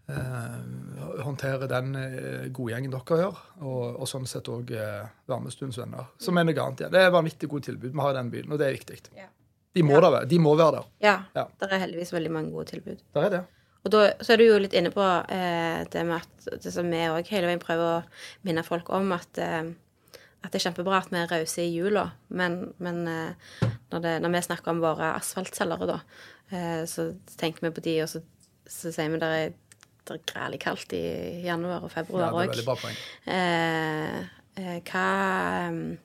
eh, 0.08 1.22
håndtere 1.24 1.68
den 1.70 1.94
eh, 1.96 2.48
godgjengen 2.54 2.92
dere 2.94 3.20
gjør, 3.22 3.38
og, 3.62 4.00
og 4.00 4.08
sånn 4.10 4.26
sett 4.28 4.48
òg 4.52 4.70
eh, 4.76 5.06
Varmestunds 5.30 5.78
venner. 5.80 6.10
Som 6.20 6.38
er 6.40 6.44
noe 6.48 6.56
annet. 6.66 6.84
Ja. 6.86 6.90
Det 6.92 7.00
er 7.06 7.14
vanvittig 7.14 7.48
godt 7.52 7.68
tilbud 7.70 7.92
vi 7.94 8.00
har 8.04 8.14
i 8.14 8.18
den 8.20 8.30
byen, 8.34 8.52
og 8.52 8.60
det 8.60 8.68
er 8.68 8.76
viktig. 8.78 9.00
Ja. 9.18 9.28
De 9.74 9.82
må, 9.82 9.96
Ja. 9.96 10.00
da 10.04 10.10
være, 10.20 10.28
de 10.30 10.38
må 10.38 10.54
være 10.56 10.76
der. 10.76 10.90
Ja, 11.02 11.16
Ja. 11.34 11.46
det 11.60 11.70
er 11.72 11.78
heldigvis 11.82 12.12
veldig 12.14 12.30
mange 12.30 12.50
gode 12.54 12.66
tilbud. 12.70 13.00
Der 13.14 13.22
er 13.26 13.30
det. 13.30 13.44
Og 13.84 13.90
da, 13.92 14.04
så 14.24 14.32
er 14.32 14.36
du 14.40 14.44
jo 14.46 14.58
litt 14.62 14.72
inne 14.72 14.90
på 14.94 15.02
eh, 15.28 15.84
det 15.92 16.04
med 16.08 16.22
at 16.22 16.62
det 16.62 16.70
som 16.72 16.86
vi 16.88 17.02
òg 17.10 17.26
hele 17.28 17.46
veien 17.50 17.60
prøver 17.60 17.98
å 17.98 18.04
minne 18.46 18.62
folk 18.64 18.88
om, 18.96 19.10
at, 19.12 19.36
eh, 19.42 19.66
at 20.44 20.52
det 20.52 20.60
er 20.60 20.70
kjempebra 20.70 21.02
at 21.02 21.10
vi 21.12 21.18
er 21.20 21.28
rause 21.28 21.60
i 21.60 21.74
jula. 21.74 22.06
Men, 22.30 22.72
men 22.78 23.02
eh, 23.10 23.66
når, 23.92 24.00
det, 24.06 24.14
når 24.24 24.32
vi 24.36 24.42
snakker 24.46 24.72
om 24.72 24.80
våre 24.80 25.10
asfaltselgere, 25.18 25.90
da, 25.90 25.98
eh, 26.56 26.84
så 26.88 27.10
tenker 27.36 27.66
vi 27.66 27.74
på 27.76 27.84
de, 27.84 27.96
og 28.06 28.08
så, 28.14 28.22
så 28.64 28.94
sier 28.94 29.10
vi 29.12 29.20
det 29.20 29.32
er 30.10 30.18
grælig 30.26 30.60
kaldt 30.60 30.92
i 30.92 31.00
januar 31.44 31.82
og 31.84 31.90
Ja, 31.90 32.02
februar 32.02 32.32
òg. 32.32 32.54
poeng. 32.80 32.96
Eh, 33.26 34.18
eh, 34.56 34.80
hva, 34.84 35.06
eh, 35.68 35.96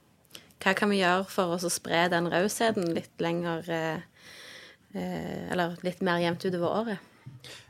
hva 0.63 0.73
kan 0.75 0.89
vi 0.89 1.01
gjøre 1.01 1.25
for 1.27 1.55
oss 1.55 1.63
å 1.63 1.69
spre 1.69 2.07
den 2.09 2.27
rausheten 2.31 2.93
litt 2.93 3.11
lenger 3.19 3.69
eh, 3.69 3.99
Eller 5.51 5.75
litt 5.83 6.01
mer 6.01 6.17
jevnt 6.17 6.45
utover 6.45 6.68
året? 6.81 6.97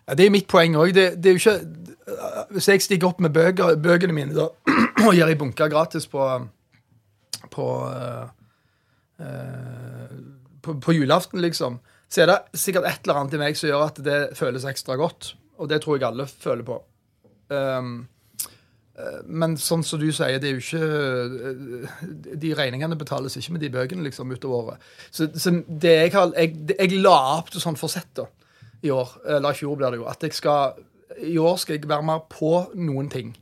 Ja, 0.07 0.15
det 0.15 0.25
er 0.25 0.31
mitt 0.31 0.47
poeng 0.47 0.73
òg. 0.79 0.95
Hvis 0.95 2.67
jeg 2.71 2.81
stikker 2.81 3.07
opp 3.11 3.19
med 3.19 3.33
bøker, 3.35 3.75
bøkene 3.75 4.13
mine 4.15 4.33
da, 4.33 4.47
og 5.05 5.13
gir 5.13 5.27
ei 5.27 5.35
bunke 5.35 5.67
gratis 5.69 6.07
på 6.07 6.23
på, 7.49 7.65
eh, 7.91 8.25
eh, 9.25 10.15
på 10.61 10.73
på 10.79 10.93
julaften, 10.93 11.41
liksom, 11.41 11.79
så 12.09 12.21
er 12.21 12.25
det 12.31 12.59
sikkert 12.59 12.85
et 12.85 12.99
eller 13.03 13.19
annet 13.21 13.33
i 13.33 13.37
meg 13.41 13.57
som 13.57 13.69
gjør 13.69 13.85
at 13.87 14.01
det 14.05 14.17
føles 14.37 14.65
ekstra 14.65 14.97
godt. 14.99 15.33
Og 15.59 15.69
det 15.71 15.81
tror 15.83 15.97
jeg 15.97 16.07
alle 16.07 16.25
føler 16.29 16.65
på. 16.67 16.77
Um, 17.49 17.93
eh, 18.95 19.21
men 19.25 19.57
sånn 19.59 19.83
som 19.83 20.01
du 20.01 20.07
sier, 20.13 20.39
det 20.39 20.51
er 20.51 20.57
jo 20.57 20.61
ikke 20.61 20.89
eh, 21.49 22.03
De 22.43 22.51
regningene 22.53 22.97
betales 22.99 23.35
ikke 23.39 23.55
med 23.55 23.63
de 23.65 23.71
bøkene 23.73 24.05
liksom 24.05 24.31
utover 24.31 24.59
året. 24.73 24.89
Så, 25.09 25.31
så 25.33 25.55
det 25.67 25.95
jeg, 25.95 26.13
har, 26.15 26.31
jeg, 26.37 26.55
jeg 26.75 27.01
la 27.01 27.17
opp 27.39 27.51
til 27.51 27.63
sånn 27.63 27.79
forsett 27.79 28.13
da, 28.21 28.27
i 28.85 28.93
år, 28.93 29.17
eller 29.37 29.51
i 29.51 29.59
fjor 29.59 29.79
blir 29.79 29.91
det 29.91 30.01
jo, 30.03 30.07
at 30.07 30.23
jeg 30.23 30.37
skal 30.37 30.77
I 31.25 31.35
år 31.41 31.57
skal 31.59 31.75
jeg 31.75 31.89
være 31.89 32.05
mer 32.05 32.21
på 32.31 32.53
noen 32.79 33.09
ting. 33.11 33.33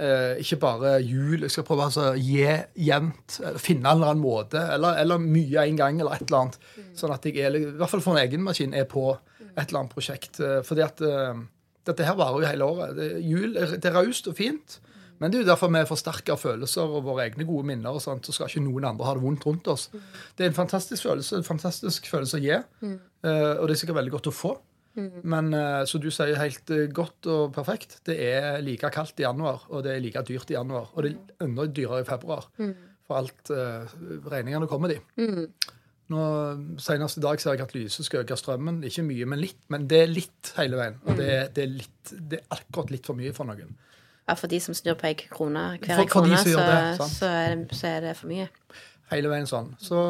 Eh, 0.00 0.40
ikke 0.40 0.56
bare 0.62 0.94
jul. 1.04 1.42
Jeg 1.44 1.52
skal 1.52 1.66
prøve 1.68 1.84
altså, 1.90 2.06
å 2.14 2.18
gi 2.18 2.46
jevnt. 2.86 3.36
eh, 3.44 3.58
Finne 3.60 3.90
en 3.90 3.98
eller 3.98 4.14
annen 4.14 4.22
måte. 4.24 4.62
Eller, 4.72 4.96
eller 5.02 5.20
mye 5.20 5.66
en 5.66 5.76
gang, 5.76 6.00
eller 6.00 6.16
et 6.16 6.24
eller 6.24 6.38
annet. 6.38 6.56
Sånn 6.96 7.12
at 7.12 7.26
jeg 7.28 7.36
er, 7.44 7.58
i 7.58 7.66
hvert 7.76 7.92
fall 7.92 8.00
for 8.04 8.16
en 8.16 8.22
egen 8.24 8.42
maskin 8.46 8.72
er 8.72 8.88
på 8.88 9.10
et 9.12 9.66
eller 9.66 9.82
annet 9.82 9.92
prosjekt. 9.92 10.40
Eh, 10.40 10.62
fordi 10.64 10.86
at 10.86 11.02
eh, 11.04 11.42
dette 11.90 12.06
her 12.06 12.16
varer 12.18 12.40
jo 12.42 12.48
hele 12.48 12.70
året. 12.70 12.96
Det, 12.96 13.10
jul 13.26 13.52
det 13.54 13.84
er 13.84 13.96
raust 13.96 14.30
og 14.30 14.38
fint. 14.38 14.78
Men 15.20 15.28
det 15.28 15.36
er 15.36 15.44
jo 15.44 15.50
derfor 15.50 15.68
vi 15.68 15.82
forsterker 15.84 16.38
følelser 16.40 16.88
og 16.88 17.04
våre 17.04 17.26
egne 17.26 17.44
gode 17.44 17.66
minner. 17.68 17.92
og 17.92 18.00
sånt, 18.00 18.24
Så 18.24 18.32
skal 18.32 18.48
ikke 18.48 18.64
noen 18.64 18.86
andre 18.88 19.04
ha 19.04 19.14
det 19.14 19.22
vondt 19.22 19.44
rundt 19.44 19.68
oss. 19.68 19.90
Det 20.36 20.46
er 20.46 20.48
en 20.48 20.56
fantastisk 20.56 21.04
følelse 21.04 21.36
en 21.36 21.44
fantastisk 21.44 22.08
følelse 22.08 22.38
å 22.38 22.40
gi. 22.40 22.56
eh, 22.56 23.54
og 23.60 23.68
det 23.68 23.74
er 23.74 23.80
sikkert 23.82 24.00
veldig 24.00 24.14
godt 24.16 24.30
å 24.32 24.34
få. 24.34 24.56
Men 25.22 25.52
så 25.86 25.92
som 25.92 26.00
du 26.02 26.10
sier 26.10 26.36
helt 26.40 26.70
eh, 26.74 26.88
godt 26.92 27.28
og 27.30 27.52
perfekt, 27.54 28.00
det 28.08 28.16
er 28.18 28.60
like 28.64 28.90
kaldt 28.90 29.20
i 29.20 29.26
januar, 29.26 29.66
og 29.68 29.84
det 29.84 29.94
er 29.94 30.00
like 30.00 30.22
dyrt 30.26 30.50
i 30.50 30.56
januar. 30.56 30.90
Og 30.94 31.04
det 31.04 31.12
er 31.12 31.44
enda 31.46 31.66
dyrere 31.66 32.00
i 32.00 32.08
februar. 32.08 32.48
For 33.06 33.18
alt 33.18 33.50
uh, 33.50 33.90
regningene 34.30 34.68
kommer, 34.70 34.92
de. 34.92 35.00
Nå, 36.10 36.22
Senest 36.82 37.20
i 37.20 37.22
dag 37.22 37.38
ser 37.42 37.54
jeg 37.54 37.62
at 37.68 37.74
lyset 37.76 38.06
skal 38.08 38.24
øke 38.24 38.36
strømmen. 38.38 38.80
Ikke 38.88 39.04
mye, 39.06 39.28
men 39.30 39.38
litt. 39.38 39.60
Men 39.70 39.84
det 39.90 40.00
er 40.04 40.10
litt 40.10 40.50
hele 40.56 40.76
veien. 40.80 40.96
Og 41.06 41.14
det, 41.20 41.30
det, 41.54 41.64
er, 41.68 41.72
litt, 41.78 42.12
det 42.30 42.40
er 42.40 42.56
akkurat 42.58 42.90
litt 42.90 43.06
for 43.06 43.14
mye 43.18 43.32
for 43.36 43.46
noen. 43.46 43.76
Ja, 44.26 44.34
for 44.38 44.50
de 44.50 44.58
som 44.62 44.74
snur 44.78 44.94
på 44.98 45.06
ei 45.08 45.14
krone 45.20 45.62
hver 45.80 45.96
For- 45.96 46.04
for 46.04 46.12
krone, 46.20 46.36
så, 46.38 46.50
det, 46.58 47.08
så, 47.14 47.30
er 47.30 47.54
det, 47.62 47.78
så 47.78 47.86
er 47.94 48.00
det 48.08 48.16
for 48.18 48.30
mye. 48.30 48.48
Hele 49.10 49.30
veien 49.32 49.46
sånn. 49.50 49.72
Så 49.82 50.02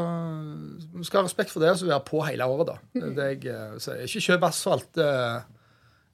vi 0.93 1.05
skal 1.09 1.23
ha 1.23 1.29
respekt 1.29 1.53
for 1.55 1.65
det, 1.65 1.71
så 1.81 1.87
vi 1.89 1.95
er 1.97 2.03
på 2.05 2.21
hele 2.27 2.45
året, 2.45 2.69
da. 2.73 2.75
Det 3.01 3.13
det 3.17 3.29
jeg 3.31 3.47
eh, 3.55 3.79
sier. 3.81 4.03
Ikke 4.05 4.25
kjøp 4.27 4.45
asfalt. 4.51 5.01
eh, 5.01 5.39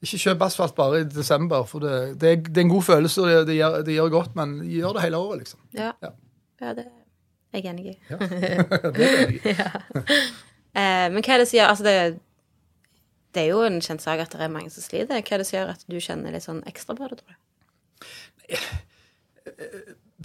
Ikke 0.06 0.20
kjøp 0.22 0.44
asfalt 0.46 0.76
bare 0.78 1.00
i 1.02 1.08
desember, 1.10 1.64
for 1.66 1.82
det, 1.82 1.96
det, 2.22 2.30
er, 2.30 2.44
det 2.46 2.60
er 2.62 2.66
en 2.68 2.74
god 2.76 2.86
følelse, 2.90 3.22
og 3.24 3.26
det, 3.32 3.40
det, 3.48 3.56
gjør, 3.58 3.80
det 3.88 3.96
gjør 3.96 4.12
godt, 4.18 4.36
men 4.38 4.54
gjør 4.70 4.98
det 4.98 5.02
hele 5.06 5.18
året, 5.18 5.42
liksom. 5.42 5.60
Ja. 5.74 5.90
Ja. 6.04 6.12
ja, 6.62 6.74
det 6.78 6.86
er 7.60 7.70
enig. 7.72 7.96
Ja. 8.10 8.18
det 8.98 9.10
er 9.12 9.38
jeg. 9.52 9.70
Eh, 10.76 11.06
men 11.08 11.24
hva 11.24 11.32
er 11.32 11.40
det 11.40 11.46
som 11.48 11.56
gjør 11.56 11.70
Altså, 11.72 11.84
det, 11.86 11.92
det 13.32 13.40
er 13.46 13.46
jo 13.48 13.62
en 13.64 13.78
kjent 13.80 14.02
sak 14.04 14.20
at 14.20 14.34
det 14.36 14.44
er 14.44 14.50
mange 14.52 14.68
som 14.68 14.84
sliter. 14.84 15.22
Hva 15.24 15.32
er 15.32 15.40
det 15.40 15.46
som 15.48 15.56
gjør 15.56 15.70
at 15.72 15.86
du 15.88 15.96
kjenner 15.96 16.34
litt 16.34 16.44
sånn 16.44 16.60
ekstra 16.68 16.92
på 16.98 17.08
det, 17.08 17.16
tror 17.22 17.32
du? 17.32 17.38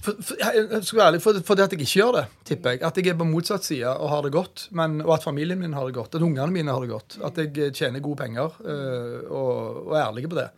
For, 0.02 0.16
for, 0.24 0.38
jeg 0.40 0.62
jeg 0.70 0.86
skal 0.88 0.98
være 0.98 1.08
ærlig, 1.12 1.20
for, 1.22 1.40
for 1.46 1.58
det 1.58 1.66
at 1.66 1.74
jeg 1.74 1.84
ikke 1.84 2.00
gjør 2.00 2.14
det, 2.16 2.22
tipper 2.48 2.74
jeg. 2.74 2.80
At 2.88 2.96
jeg 2.98 3.12
er 3.12 3.18
på 3.18 3.26
motsatt 3.28 3.66
side 3.66 3.90
og 3.92 4.08
har 4.10 4.24
det 4.24 4.32
godt. 4.34 4.66
Men, 4.74 5.00
og 5.04 5.14
at 5.18 5.26
familien 5.26 5.60
min 5.60 5.76
har 5.76 5.86
det 5.86 5.96
godt. 5.98 6.16
At 6.16 6.24
ungene 6.24 6.48
mine 6.54 6.72
har 6.72 6.80
det 6.82 6.90
godt. 6.90 7.18
At 7.24 7.38
jeg 7.38 7.52
eh, 7.58 7.72
tjener 7.76 8.02
gode 8.02 8.22
penger 8.24 8.56
øh, 8.64 9.20
og, 9.28 9.86
og 9.86 9.94
er 9.96 10.06
ærlig 10.06 10.28
på 10.28 10.40
det. 10.40 10.48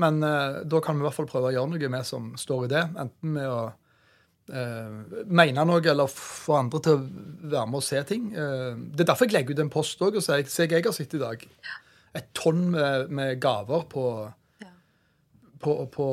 Men 0.00 0.22
øh, 0.24 0.64
da 0.64 0.80
kan 0.80 0.96
vi 0.96 1.04
i 1.04 1.08
hvert 1.08 1.18
fall 1.18 1.28
prøve 1.30 1.50
å 1.50 1.54
gjøre 1.54 1.74
noe 1.74 1.92
med 1.92 2.08
som 2.08 2.32
står 2.40 2.66
i 2.66 2.72
det. 2.72 2.84
Enten 3.04 3.36
med 3.36 3.52
å 3.52 3.60
øh, 4.50 5.22
mene 5.30 5.64
noe 5.68 5.80
eller 5.92 6.10
få 6.12 6.56
andre 6.58 6.80
til 6.84 6.96
å 6.98 7.04
være 7.54 7.66
med 7.70 7.78
og 7.80 7.84
se 7.86 8.02
ting. 8.08 8.28
Eh, 8.34 8.74
det 8.94 9.04
er 9.04 9.10
derfor 9.12 9.26
jeg 9.30 9.36
legger 9.38 9.56
ut 9.56 9.62
en 9.64 9.72
post 9.72 10.02
òg 10.06 10.18
og 10.20 10.24
sier 10.26 10.44
se 10.50 10.66
jeg 10.68 10.84
har 10.86 10.96
sett 10.96 11.14
i 11.18 11.22
dag. 11.22 11.46
Et 12.18 12.28
tonn 12.34 12.66
med, 12.74 13.10
med 13.14 13.40
gaver 13.42 13.86
på, 13.90 14.04
Ja. 14.60 14.70
på, 15.62 15.76
på 15.94 16.06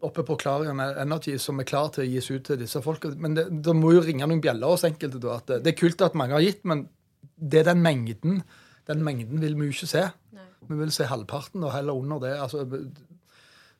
oppe 0.00 0.22
på 0.24 0.36
Clarion 0.40 0.80
Energy 0.80 1.34
som 1.38 1.58
er 1.60 1.68
klar 1.68 1.90
til 1.92 2.04
å 2.06 2.08
gis 2.08 2.30
ut 2.30 2.44
til 2.48 2.56
disse 2.60 2.80
folka. 2.84 3.10
Men 3.16 3.34
det, 3.36 3.46
det 3.64 3.74
må 3.76 3.92
jo 3.92 4.00
ringe 4.04 4.24
noen 4.28 4.40
bjeller 4.40 4.72
hos 4.72 4.84
enkelte. 4.88 5.20
da, 5.20 5.36
at 5.40 5.46
det, 5.50 5.58
det 5.64 5.74
er 5.74 5.80
kult 5.80 6.00
at 6.06 6.16
mange 6.16 6.32
har 6.36 6.44
gitt, 6.44 6.62
men 6.64 6.86
det 7.36 7.60
er 7.62 7.70
den 7.72 7.82
mengden. 7.84 8.42
Den 8.88 9.04
mengden 9.04 9.40
vil 9.42 9.56
vi 9.58 9.68
jo 9.68 9.74
ikke 9.76 9.90
se. 9.90 10.06
Nei. 10.36 10.46
Vi 10.70 10.78
vil 10.80 10.92
se 10.94 11.04
halvparten 11.08 11.64
og 11.64 11.72
heller 11.74 11.96
under 12.00 12.20
det. 12.22 12.32
altså. 12.40 12.64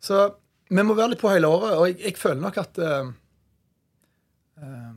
Så 0.00 0.20
vi 0.70 0.84
må 0.84 0.94
være 0.96 1.12
litt 1.14 1.20
på 1.24 1.32
hele 1.32 1.48
året, 1.48 1.72
og 1.76 1.86
jeg, 1.88 1.96
jeg 2.04 2.16
føler 2.20 2.40
nok 2.44 2.58
at 2.62 2.78
eh, 2.84 3.08
eh, 4.60 4.92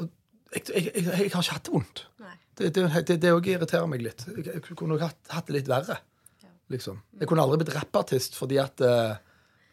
og 0.00 0.08
jeg, 0.50 0.66
jeg, 0.68 0.84
jeg, 0.90 1.04
jeg 1.06 1.32
har 1.32 1.42
ikke 1.44 1.56
hatt 1.56 1.66
det 1.68 1.74
vondt. 1.74 2.04
Nei. 2.22 2.36
Det, 2.60 2.70
det, 2.76 2.86
det, 3.08 3.16
det 3.22 3.32
også 3.32 3.52
irriterer 3.54 3.90
meg 3.90 4.04
litt. 4.04 4.24
Jeg, 4.28 4.46
jeg 4.50 4.62
kunne 4.68 4.94
nok 4.94 5.04
hatt, 5.06 5.18
hatt 5.32 5.48
det 5.48 5.60
litt 5.60 5.70
verre. 5.70 5.98
Ja. 6.42 6.52
Liksom. 6.74 7.02
Jeg 7.20 7.30
kunne 7.30 7.44
aldri 7.44 7.60
blitt 7.62 7.74
rappartist 7.76 8.38
fordi 8.38 8.58
at, 8.62 8.82
eh, 8.84 9.12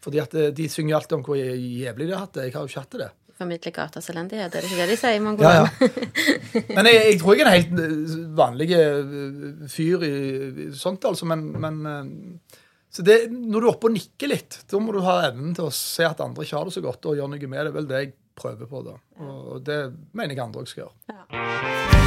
fordi 0.04 0.22
at 0.24 0.36
eh, 0.38 0.52
de 0.56 0.68
synger 0.72 1.00
alltid 1.00 1.18
om 1.18 1.26
hvor 1.26 1.40
jævlig 1.40 2.10
de 2.10 2.14
har 2.16 2.28
hatt 2.28 2.38
det. 2.38 2.48
Jeg 2.48 2.56
har 2.56 2.68
jo 2.68 2.72
ikke 2.72 2.86
hatt 2.86 3.00
det. 3.02 3.10
Formidle 3.38 3.70
gatas 3.74 4.08
elendighet, 4.10 4.50
er 4.50 4.64
det 4.64 4.70
ikke 4.70 4.80
det 4.82 4.88
de 4.90 4.96
sier 4.98 5.18
i 5.20 5.22
mange 5.22 5.46
Ja, 5.46 5.60
ja. 5.62 5.90
Men 6.78 6.88
jeg, 6.90 7.02
jeg 7.04 7.20
tror 7.22 7.36
jeg 7.36 7.44
er 7.44 7.50
en 7.50 7.58
helt 7.58 7.84
eh, 7.84 8.16
vanlig 8.38 8.70
fyr 9.74 10.08
i, 10.08 10.14
i 10.68 10.70
sånt, 10.78 11.06
altså. 11.10 11.28
Men, 11.30 11.44
men 11.62 11.84
så 12.94 13.04
det, 13.06 13.18
når 13.30 13.60
du 13.60 13.68
er 13.68 13.74
oppe 13.74 13.90
og 13.90 13.94
nikker 13.94 14.32
litt, 14.32 14.62
da 14.72 14.80
må 14.82 14.96
du 14.96 15.04
ha 15.06 15.20
evnen 15.28 15.52
til 15.58 15.68
å 15.68 15.76
se 15.76 16.06
at 16.08 16.24
andre 16.24 16.46
ikke 16.48 16.58
har 16.58 16.70
det 16.70 16.78
så 16.78 16.82
godt, 16.86 17.06
og 17.06 17.20
gjøre 17.20 17.34
noe 17.34 17.50
med 17.52 17.60
det. 17.60 17.68
Er 17.68 17.76
vel 17.76 17.90
det 17.90 18.00
jeg 18.02 18.14
prøver 18.38 18.70
på, 18.70 18.84
da. 18.86 18.98
Og 19.26 19.66
det 19.66 19.82
mener 20.14 20.36
jeg 20.36 20.46
andre 20.46 20.60
også 20.60 20.72
skal 20.72 20.84
gjøre. 20.88 21.98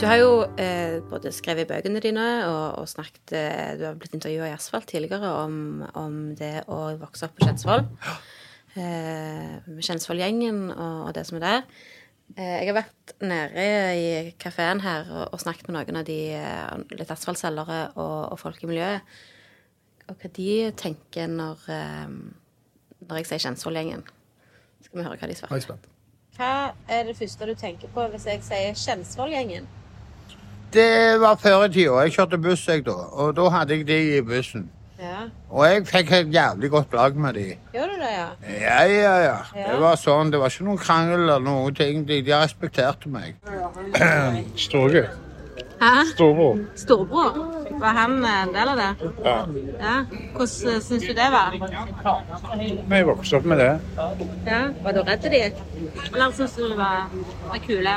Du 0.00 0.06
har 0.06 0.16
jo 0.16 0.44
eh, 0.56 0.77
både 1.10 1.32
skrevet 1.34 1.66
i 1.66 1.70
bøkene 1.70 2.02
dine 2.04 2.26
og, 2.48 2.80
og 2.82 2.88
snakket 2.90 3.34
eh, 3.36 3.76
Du 3.78 3.86
har 3.88 3.98
blitt 3.98 4.16
intervjua 4.16 4.50
i 4.50 4.56
Asfalt 4.56 4.88
tidligere 4.90 5.30
om, 5.44 5.84
om 5.98 6.18
det 6.38 6.66
å 6.68 6.80
vokse 7.00 7.28
opp 7.28 7.38
på 7.38 7.46
Kjensvoll. 7.48 7.86
Eh, 8.78 9.54
med 9.66 9.84
Kjensvoll-gjengen 9.84 10.68
og, 10.70 10.98
og 11.08 11.14
det 11.16 11.24
som 11.28 11.38
er 11.40 11.46
der. 11.46 11.62
Eh, 12.36 12.58
jeg 12.60 12.68
har 12.68 12.76
vært 12.76 13.14
nede 13.24 13.64
i 13.96 14.32
kafeen 14.40 14.82
her 14.84 15.08
og, 15.08 15.24
og 15.32 15.40
snakket 15.42 15.70
med 15.70 15.78
noen 15.78 16.00
av 16.02 16.08
de 16.08 16.18
eh, 16.36 16.84
litt 16.98 17.12
asfaltselgere 17.14 17.80
og, 17.94 18.18
og 18.34 18.40
folk 18.42 18.62
i 18.62 18.70
miljøet. 18.70 19.16
Og 20.08 20.16
hva 20.20 20.30
de 20.36 20.50
tenker 20.76 21.28
når, 21.32 21.64
eh, 21.72 22.12
når 23.08 23.22
jeg 23.22 23.30
sier 23.30 23.46
Kjensvoll-gjengen. 23.48 24.04
Skal 24.84 25.00
vi 25.00 25.08
høre 25.08 25.20
hva 25.20 25.30
de 25.30 25.36
er 25.36 25.40
svarer. 25.40 25.90
Hva 26.38 26.52
er 26.86 27.08
det 27.08 27.16
første 27.18 27.48
du 27.48 27.56
tenker 27.58 27.90
på 27.96 28.06
hvis 28.12 28.28
jeg 28.28 28.44
sier 28.46 28.76
Kjensvoll-gjengen? 28.86 29.66
Det 30.72 31.20
var 31.20 31.36
før 31.40 31.64
i 31.64 31.70
tida. 31.72 32.00
Jeg 32.04 32.12
kjørte 32.12 32.38
buss, 32.38 32.66
jeg 32.68 32.84
da. 32.86 32.96
Og 33.12 33.36
da 33.36 33.48
hadde 33.54 33.76
jeg 33.76 33.86
de 33.88 34.00
i 34.16 34.20
bussen. 34.22 34.66
Ja. 34.98 35.28
Og 35.50 35.64
jeg 35.64 35.86
fikk 35.86 36.10
et 36.12 36.34
jævlig 36.34 36.70
godt 36.70 36.92
lag 36.92 37.16
med 37.16 37.32
de. 37.38 37.46
Gjør 37.74 37.86
du 37.92 37.94
det, 38.02 38.10
ja? 38.16 38.26
Ja, 38.60 38.82
ja, 38.82 39.14
ja. 39.22 39.36
Ja. 39.54 39.70
Det 39.72 39.78
var 39.80 39.96
sånn. 39.96 40.32
Det 40.34 40.40
var 40.42 40.52
ikke 40.52 40.66
noen 40.66 40.82
krangel 40.82 41.20
eller 41.20 41.40
noen 41.44 41.78
ting. 41.78 42.02
De, 42.08 42.18
de 42.26 42.34
respekterte 42.34 43.08
meg. 43.12 43.38
Storge. 44.66 45.06
Hæ? 45.78 46.04
Storebror. 46.14 46.58
Storebror? 46.76 47.54
Var 47.78 47.88
han 47.88 48.24
en 48.24 48.54
del 48.54 48.68
av 48.68 48.76
det? 48.76 49.10
Ja. 49.24 49.36
Ja. 49.80 49.96
Hvordan 50.34 50.74
uh, 50.74 50.80
syns 50.82 51.04
du 51.06 51.12
det 51.14 51.28
var? 51.30 51.54
Vi 52.90 53.02
vokste 53.06 53.36
opp 53.38 53.44
med 53.44 53.62
det. 53.62 53.72
Ja. 54.46 54.62
Var 54.82 54.92
du 54.92 55.02
redd 55.06 55.28
de? 55.30 55.44
Eller 56.14 56.32
syns 56.34 56.58
du 56.58 56.64
de 56.66 56.78
var, 56.78 57.06
var 57.46 57.62
kule? 57.66 57.94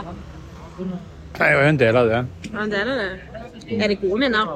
Jeg 1.39 1.47
er 1.47 1.51
jo 1.57 1.67
en 1.69 1.79
del 1.79 1.97
av 1.97 2.09
det. 2.09 2.21
En 2.51 2.71
del 2.71 2.89
av 2.91 2.97
det? 3.01 3.11
Er 3.71 3.88
det 3.88 4.00
gode 4.01 4.19
minner? 4.19 4.51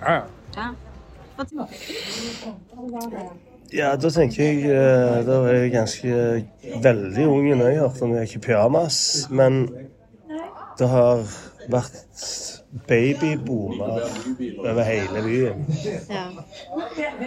Ja, 0.00 0.12
ja. 0.12 0.20
Ja. 0.56 0.68
Ja, 3.74 3.96
da 3.98 4.10
tenker 4.14 4.44
jeg 4.44 4.68
eh, 4.70 5.16
Da 5.26 5.38
var 5.42 5.56
jeg 5.56 5.72
ganske 5.72 6.18
veldig 6.84 7.24
ung 7.26 7.48
når 7.58 7.66
jeg 7.72 7.80
hørte 7.80 8.06
om 8.06 8.12
jeg 8.14 8.28
gikk 8.28 8.36
i 8.36 8.42
pyjamas. 8.46 8.98
Men 9.34 9.64
det 10.78 10.88
har 10.92 11.24
vært 11.72 12.22
babyboomer 12.86 14.06
over 14.62 14.82
hele 14.86 15.24
byen. 15.26 15.66
Ja. 16.10 16.24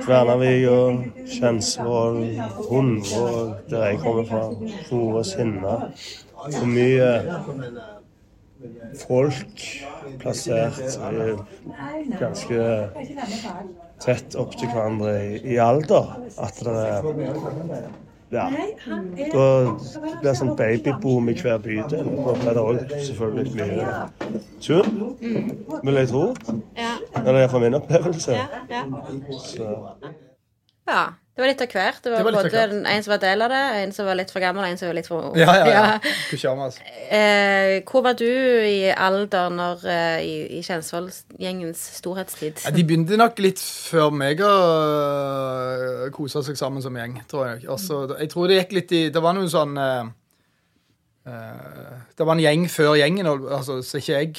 Kværnervik 0.05 0.67
og 0.71 1.03
Kjensvoll, 1.35 2.23
Hundvåg, 2.69 3.53
der 3.69 3.85
jeg 3.89 3.99
kommer 4.03 4.25
fra. 4.31 4.43
Store 4.85 5.23
Sinna. 5.25 5.77
For 6.37 6.65
mye 6.69 7.11
folk 9.07 9.63
plassert 10.21 10.97
ganske 12.19 12.65
tett 14.03 14.35
opp 14.37 14.57
til 14.57 14.69
hverandre 14.71 15.13
i, 15.25 15.39
i 15.53 15.57
alder. 15.61 16.13
At 16.37 16.59
det 16.63 16.75
er 16.87 17.87
Ja. 18.27 18.49
Da 19.31 19.43
blir 19.71 20.17
det 20.19 20.33
sånn 20.35 20.55
babyboom 20.59 21.29
i 21.31 21.35
hver 21.39 21.61
bydel. 21.63 22.09
Da 22.25 22.33
blir 22.41 22.57
det 22.57 22.63
òg 22.63 22.81
selvfølgelig 23.05 23.53
mye 23.55 23.85
tull, 24.59 24.89
vil 25.21 25.99
jeg 26.01 26.09
tro. 26.11 26.25
Ja. 26.75 26.97
Eller 27.21 27.45
iallfall 27.45 27.63
min 27.63 27.79
opplevelse. 27.79 28.35
Ja. 28.35 28.65
ja. 28.67 28.83
Så. 29.45 29.69
ja. 30.91 31.05
Det 31.37 31.43
var 31.43 31.51
litt 31.51 31.59
av 31.61 31.67
hvert. 31.69 31.97
Det 32.01 32.09
var, 32.09 32.17
Det 32.17 32.25
var 32.25 32.33
både 32.33 32.49
hvert. 32.49 32.71
en 32.89 33.03
som 33.05 33.11
var 33.11 33.19
del 33.21 33.43
av 33.45 33.51
det, 33.53 33.57
en 33.83 33.91
som 33.93 34.07
var 34.09 34.15
litt 34.17 34.31
for 34.33 34.41
gammel, 34.41 34.63
og 34.65 34.71
en 34.73 34.79
som 34.79 34.87
var 34.89 34.95
litt 34.97 35.05
for 35.05 35.27
ung. 35.27 35.35
Ja, 35.37 35.53
ja, 35.53 35.67
ja. 35.69 36.13
Pyjamas. 36.31 36.79
Eh, 37.13 37.73
hvor 37.85 38.01
var 38.07 38.17
du 38.17 38.25
i 38.25 38.89
alder 38.89 39.53
når, 39.53 39.83
eh, 39.85 40.17
i, 40.25 40.33
i 40.57 40.63
Kjensvoll-gjengens 40.65 41.83
storhetstid? 41.99 42.63
Ja, 42.65 42.73
de 42.73 42.81
begynte 42.89 43.19
nok 43.21 43.37
litt 43.45 43.61
før 43.61 44.09
meg 44.17 44.41
å 44.41 44.49
øh, 44.49 46.09
kose 46.17 46.41
seg 46.49 46.57
sammen 46.57 46.81
som 46.81 46.97
gjeng, 46.97 47.19
tror 47.29 47.51
jeg. 47.51 47.69
Altså, 47.69 48.01
jeg 48.17 48.33
tror 48.33 48.49
det 48.49 48.57
gikk 48.63 48.73
litt 48.79 48.97
i 48.97 49.03
Det 49.13 49.21
var 49.21 49.37
noen 49.37 49.53
sånn 49.53 49.77
øh, 49.77 50.09
Det 52.17 52.25
var 52.25 52.33
en 52.33 52.45
gjeng 52.47 52.65
før 52.79 52.97
gjengen, 52.97 53.29
altså, 53.29 53.83
så 53.85 54.01
ikke 54.01 54.23
jeg 54.23 54.33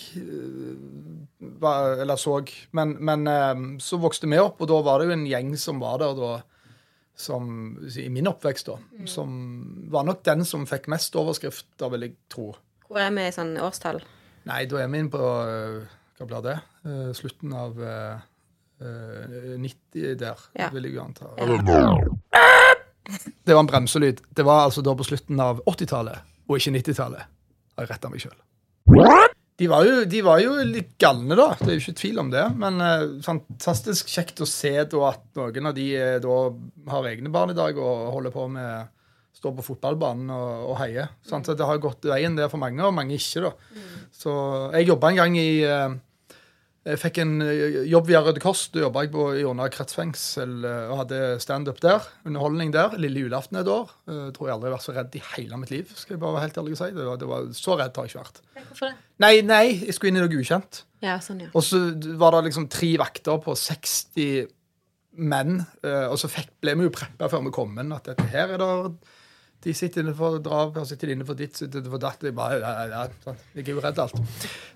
var, 1.63 1.95
eller 2.03 2.19
så. 2.19 2.41
Men, 2.75 2.99
men 2.99 3.79
så 3.79 4.03
vokste 4.03 4.27
vi 4.27 4.43
opp, 4.43 4.59
og 4.59 4.75
da 4.75 4.83
var 4.83 4.99
det 4.99 5.13
jo 5.13 5.19
en 5.21 5.29
gjeng 5.31 5.55
som 5.63 5.79
var 5.79 6.03
der 6.03 6.19
da. 6.19 6.37
Som, 7.19 7.49
I 7.99 8.09
min 8.15 8.29
oppvekst, 8.31 8.69
da. 8.71 8.77
Som 9.11 9.33
var 9.91 10.05
nok 10.07 10.21
den 10.23 10.45
som 10.47 10.67
fikk 10.71 10.87
mest 10.93 11.17
overskrifter, 11.19 11.91
vil 11.91 12.05
jeg 12.07 12.13
tro. 12.31 12.53
Hvor 12.87 13.01
er 13.03 13.11
vi 13.17 13.25
i 13.27 13.33
sånn 13.35 13.57
årstall? 13.59 13.99
Nei, 14.47 14.61
da 14.71 14.79
er 14.85 14.87
vi 14.93 15.01
inne 15.03 15.11
på 15.13 15.19
øh, 15.21 15.81
Hva 16.19 16.29
blir 16.31 16.45
det? 16.47 16.55
Øh, 16.87 17.11
slutten 17.19 17.53
av 17.59 17.75
uh, 17.83 18.21
øh, 18.81 19.59
90 19.59 20.15
der, 20.23 20.47
Ja. 20.59 20.71
vil 20.73 20.87
jeg 20.87 20.95
jo 20.95 21.03
anta. 21.03 21.27
Det 23.47 23.55
var 23.55 23.61
en 23.61 23.67
bremselyd. 23.71 24.23
Det 24.37 24.45
var 24.47 24.65
altså 24.69 24.83
da 24.85 24.95
på 24.95 25.05
slutten 25.07 25.41
av 25.41 25.61
80-tallet, 25.67 26.19
og 26.49 26.57
ikke 26.61 26.77
90-tallet. 26.79 27.27
Har 27.77 27.87
jeg 27.87 27.91
retta 27.91 28.11
meg 28.13 28.23
sjøl. 28.23 28.39
De 29.59 29.67
var, 29.67 29.83
jo, 29.83 30.05
de 30.07 30.21
var 30.23 30.39
jo 30.39 30.53
litt 30.63 30.93
galne, 31.03 31.35
da. 31.35 31.49
Det 31.59 31.73
er 31.73 31.79
jo 31.79 31.83
ikke 31.83 31.99
tvil 31.99 32.21
om 32.23 32.29
det. 32.31 32.45
Men 32.63 32.79
eh, 32.85 33.07
fantastisk 33.25 34.11
kjekt 34.13 34.39
å 34.45 34.47
se 34.47 34.71
da 34.87 35.01
at 35.09 35.25
noen 35.39 35.71
av 35.73 35.75
de 35.75 35.89
eh, 35.99 36.19
da 36.23 36.37
har 36.93 37.09
egne 37.11 37.33
barn 37.35 37.51
i 37.51 37.59
dag 37.59 37.81
og 37.83 38.13
holder 38.15 38.35
på 38.35 38.47
med 38.55 38.95
Står 39.39 39.53
på 39.55 39.63
fotballbanen 39.63 40.33
og, 40.35 40.63
og 40.73 40.79
heier. 40.81 41.13
Sant? 41.23 41.47
Så 41.47 41.55
det 41.55 41.63
har 41.63 41.79
gått 41.79 42.03
veien 42.11 42.35
der 42.35 42.49
for 42.51 42.59
mange, 42.59 42.83
og 42.83 42.91
mange 42.97 43.15
ikke. 43.15 43.45
da. 43.45 43.53
Så 44.11 44.33
jeg 44.75 44.89
jobba 44.89 45.13
en 45.13 45.21
gang 45.21 45.37
i 45.39 45.61
eh, 45.63 45.93
Jeg 46.89 47.01
fikk 47.03 47.19
en 47.21 47.35
eh, 47.45 47.83
jobb 47.91 48.07
via 48.09 48.21
Røde 48.25 48.41
Kors. 48.41 48.63
Da 48.73 48.81
jobba 48.87 49.05
jeg 49.05 49.13
på, 49.13 49.27
i 49.37 49.45
Åna 49.45 49.67
kretsfengsel 49.73 50.65
eh, 50.65 50.87
og 50.89 51.03
hadde 51.03 51.21
standup 51.45 51.83
der. 51.85 52.07
Underholdning 52.29 52.73
der. 52.73 52.97
Lille 53.01 53.27
julaften 53.27 53.61
et 53.61 53.69
år. 53.69 53.93
Jeg 54.09 54.35
tror 54.37 54.49
jeg 54.49 54.57
aldri 54.57 54.71
har 54.71 54.77
vært 54.79 54.87
så 54.87 54.95
redd 54.97 55.19
i 55.19 55.25
hele 55.35 55.61
mitt 55.61 55.73
liv. 55.75 55.93
skal 55.93 56.17
jeg 56.17 56.23
bare 56.23 56.39
være 56.39 56.47
helt 56.47 56.61
ærlig 56.63 56.77
og 56.77 56.81
si. 56.81 56.91
Det 56.97 57.09
var, 57.11 57.21
det 57.21 57.29
var, 57.29 57.49
så 57.59 57.77
redd 57.77 58.01
har 58.01 58.09
jeg 58.09 58.15
ikke 58.15 58.23
vært. 58.25 58.43
Hvorfor 58.71 58.89
det? 58.89 58.95
Nei, 59.25 59.33
nei, 59.45 59.65
jeg 59.83 59.97
skulle 59.97 60.15
inn 60.15 60.21
i 60.21 60.25
noe 60.25 60.41
ukjent. 60.41 60.83
Ja, 61.05 61.19
sånn, 61.23 61.45
ja. 61.45 61.51
Og 61.53 61.67
så 61.67 61.83
var 62.19 62.39
det 62.39 62.47
liksom 62.49 62.71
tre 62.73 62.95
vakter 63.03 63.43
på 63.45 63.57
60 63.59 64.49
menn. 65.29 65.61
eh, 65.85 66.07
og 66.09 66.17
så 66.21 66.31
fikk, 66.33 66.55
ble 66.63 66.77
vi 66.79 66.89
jo 66.89 66.95
preppa 66.95 67.29
før 67.29 67.45
vi 67.49 67.55
kom 67.55 67.77
inn 67.83 67.93
at 67.97 68.09
dette 68.09 68.29
her 68.33 68.55
er 68.57 68.63
det 68.63 68.73
De 69.65 69.73
sitter 69.75 70.05
innenfor 70.05 70.37
drap, 70.39 70.77
han 70.79 70.87
sitter 70.87 71.11
innenfor 71.11 71.35
ditt, 71.35 71.57
sitter 71.59 71.81
innenfor 71.81 71.99
datt. 71.99 72.23
Jeg 72.23 72.35
bare, 72.37 72.61
ja, 72.63 72.85
ja, 72.93 73.01
sånn. 73.25 73.39
Jeg 73.57 73.65
er 73.67 73.73
jo 73.75 73.81
redd 73.83 73.99
alt. 73.99 74.21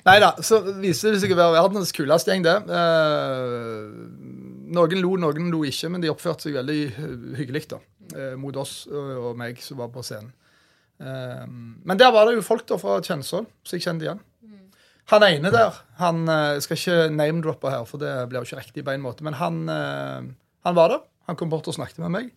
Nei 0.08 0.16
da. 0.24 0.32
Så 0.42 0.58
viser 0.82 1.14
det 1.14 1.20
seg 1.22 1.34
å 1.34 1.38
være 1.38 1.54
verdens 1.54 1.92
kuleste 1.94 2.32
gjeng, 2.34 2.42
det. 2.42 2.56
Eh, 2.66 3.92
noen 4.74 4.98
lo, 5.04 5.12
noen 5.22 5.50
lo 5.54 5.62
ikke, 5.68 5.90
men 5.92 6.02
de 6.02 6.10
oppførte 6.10 6.48
seg 6.48 6.56
veldig 6.58 6.78
hy- 6.96 7.36
hyggelig 7.42 7.64
da, 7.70 7.78
eh, 8.16 8.34
mot 8.40 8.56
oss 8.58 8.86
og, 8.90 9.36
meg 9.38 9.60
som 9.62 9.78
var 9.78 9.88
på 9.94 10.02
scenen. 10.06 10.32
Eh, 10.98 11.46
men 11.46 11.96
der 11.98 12.10
var 12.14 12.26
det 12.26 12.36
jo 12.40 12.44
folk 12.46 12.66
da 12.66 12.76
fra 12.80 12.98
Kjensvoll 13.02 13.46
som 13.62 13.78
jeg 13.78 13.86
kjente 13.86 14.06
igjen. 14.08 14.20
Han 15.10 15.22
ene 15.26 15.50
der 15.50 15.74
han 15.98 16.20
skal 16.62 16.76
ikke 16.78 16.98
name-droppe 17.10 17.70
her, 17.70 17.82
for 17.90 17.98
det 17.98 18.12
blir 18.30 18.38
jo 18.42 18.46
ikke 18.46 18.60
riktig 18.62 18.84
på 18.86 18.92
en 18.94 19.02
måte, 19.02 19.22
men 19.26 19.34
han, 19.34 19.64
han 19.68 20.76
var 20.78 20.88
der. 20.94 21.00
Han 21.26 21.36
kom 21.36 21.50
bort 21.50 21.66
og 21.68 21.74
snakket 21.74 21.98
med 22.04 22.10
meg. 22.14 22.30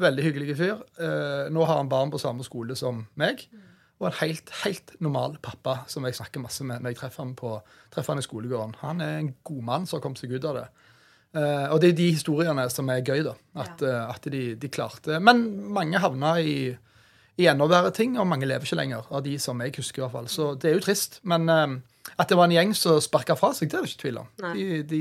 Veldig 0.00 0.24
hyggelig 0.24 0.56
fyr. 0.56 0.80
Eh, 1.00 1.50
nå 1.52 1.66
har 1.68 1.80
han 1.80 1.90
barn 1.90 2.12
på 2.12 2.20
samme 2.20 2.44
skole 2.46 2.76
som 2.78 3.04
meg. 3.20 3.44
Og 4.00 4.08
en 4.08 4.16
helt, 4.22 4.50
helt 4.64 4.94
normal 5.04 5.36
pappa 5.42 5.82
som 5.90 6.06
jeg 6.08 6.16
snakker 6.18 6.42
masse 6.42 6.64
med 6.66 6.82
når 6.82 6.94
jeg 6.94 7.00
treffer 7.02 7.22
han, 7.22 7.34
på, 7.38 7.54
treffer 7.92 8.16
han 8.16 8.22
i 8.22 8.26
skolegården. 8.26 8.78
Han 8.80 9.02
er 9.04 9.18
en 9.20 9.34
god 9.46 9.60
mann 9.68 9.86
som 9.86 9.98
har 9.98 10.06
kommet 10.06 10.22
seg 10.22 10.34
ut 10.34 10.48
av 10.48 10.58
det. 10.58 10.64
Eh, 11.38 11.66
og 11.70 11.78
det 11.80 11.92
er 11.92 12.00
de 12.00 12.08
historiene 12.16 12.64
som 12.72 12.90
er 12.92 13.04
gøy, 13.04 13.22
da. 13.28 13.36
At, 13.62 13.84
ja. 13.84 14.08
at 14.10 14.26
de, 14.32 14.42
de 14.58 14.72
klarte 14.72 15.20
Men 15.22 15.44
mange 15.72 16.00
havna 16.02 16.34
i, 16.40 16.72
i 17.38 17.46
enda 17.52 17.68
verre 17.70 17.92
ting, 17.94 18.18
og 18.18 18.28
mange 18.28 18.48
lever 18.48 18.66
ikke 18.66 18.80
lenger, 18.80 19.06
av 19.12 19.22
de 19.24 19.36
som 19.40 19.60
jeg 19.62 19.76
husker. 19.78 20.02
i 20.02 20.04
hvert 20.06 20.16
fall. 20.16 20.28
Så 20.32 20.52
det 20.56 20.72
er 20.72 20.76
jo 20.80 20.84
trist. 20.88 21.20
Men 21.28 21.48
eh, 21.52 21.78
at 22.18 22.28
det 22.28 22.36
var 22.36 22.48
en 22.48 22.54
gjeng 22.54 22.72
som 22.76 22.98
sparka 23.02 23.34
fra 23.38 23.52
seg, 23.56 23.70
det 23.70 23.78
er 23.78 23.84
det 23.84 23.92
ikke 23.92 24.02
tvil 24.02 24.18
om. 24.20 24.28
De, 24.42 24.64
de 24.88 25.00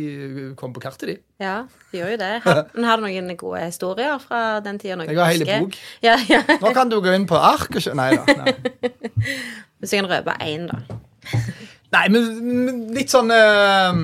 kom 0.59 0.73
på 0.75 0.83
kartet, 0.83 1.07
de. 1.09 1.15
Ja, 1.41 1.55
de 1.91 1.99
gjør 1.99 2.13
jo 2.13 2.19
det. 2.21 2.31
Men 2.75 2.87
har 2.87 3.01
du 3.01 3.05
noen 3.07 3.31
gode 3.39 3.63
historier 3.65 4.21
fra 4.23 4.59
den 4.63 4.79
tida? 4.81 4.99
Jeg 5.09 5.17
har 5.19 5.33
hele 5.33 5.57
bok. 5.65 5.79
Ja, 6.07 6.15
ja. 6.29 6.43
Nå 6.61 6.73
kan 6.77 6.91
du 6.91 6.99
gå 7.03 7.13
inn 7.17 7.27
på 7.29 7.39
ark 7.39 7.73
og 7.77 7.89
Nei 7.97 8.11
da. 8.15 8.37
Nei. 8.45 8.53
Hvis 9.81 9.95
jeg 9.95 10.03
kan 10.03 10.11
røpe 10.11 10.37
én, 10.45 10.69
da. 10.69 10.81
Nei, 11.91 12.05
men 12.13 12.29
men 12.65 12.81
litt 12.95 13.11
sånn 13.11 13.33
eh, 13.33 13.97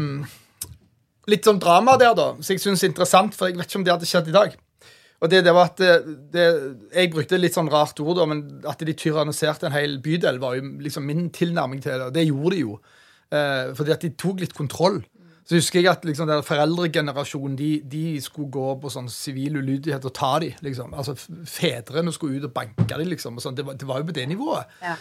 Litt 1.31 1.47
sånn 1.47 1.59
drama 1.61 1.95
der, 2.01 2.13
da, 2.17 2.31
som 2.39 2.55
jeg 2.55 2.63
syns 2.63 2.83
er 2.83 2.91
interessant, 2.91 3.35
for 3.35 3.49
jeg 3.49 3.59
vet 3.59 3.69
ikke 3.69 3.81
om 3.81 3.85
det 3.85 3.93
hadde 3.93 4.07
skjedd 4.09 4.29
i 4.31 4.35
dag. 4.35 4.53
Og 5.17 5.31
det, 5.31 5.41
det 5.47 5.53
var 5.55 5.71
at 5.71 5.79
det, 5.81 5.93
det, 6.33 6.45
Jeg 6.93 7.11
brukte 7.13 7.39
litt 7.39 7.55
sånn 7.57 7.71
rart 7.73 7.97
ord, 8.03 8.19
da, 8.19 8.27
men 8.29 8.43
at 8.69 8.81
de 8.85 8.93
tyranniserte 8.93 9.67
en 9.69 9.75
hel 9.75 9.97
bydel, 10.03 10.37
var 10.41 10.57
jo 10.59 10.67
liksom 10.83 11.07
min 11.09 11.29
tilnærming 11.33 11.81
til 11.81 11.95
det. 11.95 12.09
Og 12.09 12.15
det 12.15 12.27
gjorde 12.27 12.55
de 12.55 12.63
jo. 12.63 12.77
Eh, 13.33 13.71
fordi 13.77 13.95
at 13.95 14.05
de 14.05 14.13
tok 14.13 14.43
litt 14.43 14.53
kontroll. 14.57 15.01
Så 15.47 15.55
husker 15.55 15.79
jeg 15.79 15.89
at 15.89 16.03
liksom, 16.05 16.27
den 16.27 16.43
foreldregenerasjonen 16.43 17.55
de, 17.57 17.69
de 17.87 18.03
skulle 18.21 18.51
gå 18.51 18.73
på 18.81 18.91
sånn 18.91 19.07
sivil 19.11 19.61
ulydighet 19.61 20.05
og 20.05 20.13
ta 20.15 20.33
dem. 20.43 20.57
liksom. 20.61 20.93
Altså, 20.93 21.15
Fedrene 21.47 22.13
skulle 22.13 22.37
ut 22.37 22.49
og 22.49 22.53
banke 22.53 22.85
dem. 22.91 23.07
liksom. 23.07 23.39
Og 23.39 23.45
sånn. 23.45 23.55
det, 23.57 23.65
var, 23.65 23.79
det 23.79 23.87
var 23.87 24.03
jo 24.03 24.09
på 24.09 24.17
det 24.17 24.27
nivået. 24.29 24.75
Ja. 24.83 24.97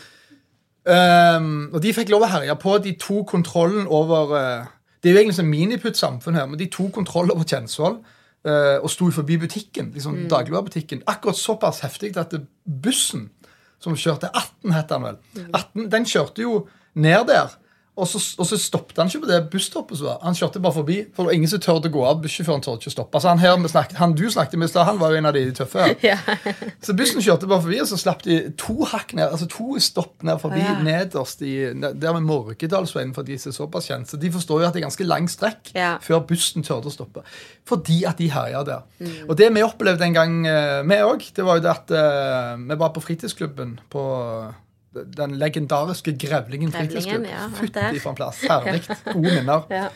Um, 0.86 1.64
og 1.74 1.80
de 1.82 1.90
fikk 1.90 2.12
lov 2.14 2.24
å 2.24 2.30
herje 2.30 2.54
på. 2.62 2.76
De 2.78 2.94
tok 3.02 3.26
kontrollen 3.34 3.88
over 3.90 4.36
uh, 4.38 4.68
Det 5.02 5.10
er 5.10 5.16
jo 5.16 5.22
egentlig 5.24 5.40
sånn 5.40 5.50
miniputt-samfunn 5.50 6.38
her, 6.38 6.46
men 6.46 6.60
de 6.60 6.70
tok 6.70 6.92
kontroll 6.94 7.34
over 7.34 7.42
Kjensvoll 7.42 7.98
uh, 8.46 8.78
og 8.82 8.90
sto 8.92 9.10
forbi 9.14 9.38
butikken, 9.42 9.90
liksom 9.94 10.26
dagligvarebutikken. 10.30 11.04
Akkurat 11.10 11.38
såpass 11.38 11.82
heftig 11.84 12.14
at 12.20 12.34
bussen 12.64 13.30
som 13.82 13.96
kjørte 13.98 14.30
18, 14.32 14.72
het 14.72 14.90
den 14.90 15.04
vel, 15.04 15.20
18, 15.52 15.88
den 15.92 16.08
kjørte 16.08 16.44
jo 16.46 16.60
ned 16.94 17.26
der. 17.28 17.56
Og 17.96 18.04
så, 18.08 18.20
og 18.36 18.44
så 18.44 18.58
stoppet 18.60 18.98
han 19.00 19.08
ikke 19.08 19.22
på 19.22 19.28
det 19.30 19.38
busstoppet. 19.52 19.96
Så. 20.02 20.16
Han 20.20 20.34
kjørte 20.36 20.60
bare 20.60 20.76
forbi. 20.76 20.96
For 21.16 21.24
det 21.24 21.30
var 21.30 21.36
ingen 21.38 21.48
som 21.48 21.62
tørde 21.64 21.88
å 21.88 21.92
gå 21.94 22.02
av. 22.04 22.18
Bussjåføren 22.20 22.60
tørde 22.64 22.82
ikke 22.82 22.90
å 22.92 22.92
stoppe. 22.92 23.16
Altså, 23.16 23.30
han, 23.32 23.40
her, 23.40 23.68
snakket, 23.72 23.96
han 23.96 24.12
du 24.12 24.26
snakket 24.32 24.60
med 24.60 24.74
han 24.76 24.98
var 25.00 25.14
jo 25.14 25.20
en 25.22 25.28
av 25.30 25.36
de 25.36 25.44
tøffe. 25.56 25.86
Ja. 26.06 26.18
Så 26.84 26.92
bussen 26.94 27.22
kjørte 27.24 27.48
bare 27.48 27.64
forbi, 27.64 27.78
og 27.80 27.88
så 27.88 27.96
slapp 27.98 28.20
de 28.26 28.36
to 28.60 28.84
hakk 28.90 29.14
ned, 29.16 29.30
altså 29.32 29.48
to 29.50 29.78
stopp 29.82 30.22
ned 30.26 30.38
forbi 30.42 30.60
Ja. 30.60 30.74
nederst 30.84 31.40
i 31.42 31.54
Der 31.72 32.12
med 32.18 32.26
Morkedalsveien, 32.28 33.14
for 33.16 33.26
de 33.26 33.38
som 33.40 33.50
er 33.50 33.56
såpass 33.56 33.88
kjent. 33.88 34.10
Så 34.12 34.20
de 34.20 34.30
forstår 34.34 34.60
jo 34.60 34.68
at 34.68 34.76
det 34.76 34.82
er 34.82 34.86
ganske 34.90 35.08
lang 35.08 35.30
strekk 35.32 35.72
Ja. 35.74 35.96
før 36.04 36.20
bussen 36.28 36.66
turte 36.66 36.92
å 36.92 36.92
stoppe. 36.92 37.24
Fordi 37.66 38.02
at 38.06 38.20
de 38.20 38.28
herja 38.30 38.60
der. 38.66 38.84
Mm. 39.00 39.16
Og 39.30 39.34
det 39.40 39.48
vi 39.56 39.64
opplevde 39.64 40.04
en 40.04 40.14
gang, 40.20 40.36
eh, 40.46 40.82
vi 40.84 41.00
òg, 41.00 41.26
det 41.34 41.48
var 41.48 41.56
jo 41.58 41.64
det 41.64 41.72
at 41.72 41.96
eh, 41.96 42.52
vi 42.68 42.76
var 42.76 42.92
på 42.92 43.02
fritidsklubben 43.08 43.78
på 43.90 44.04
den 45.16 45.36
legendariske 45.40 46.16
Grevlingen 46.20 46.72
fritidsklubb. 46.74 47.28
ja, 47.30 47.46
Fytti 47.54 48.00
for 48.02 48.14
en 48.14 48.18
plass. 48.18 48.42
Herlig. 48.48 48.82
Gode 49.14 49.32
minner. 49.38 49.64
Ja. 49.72 49.86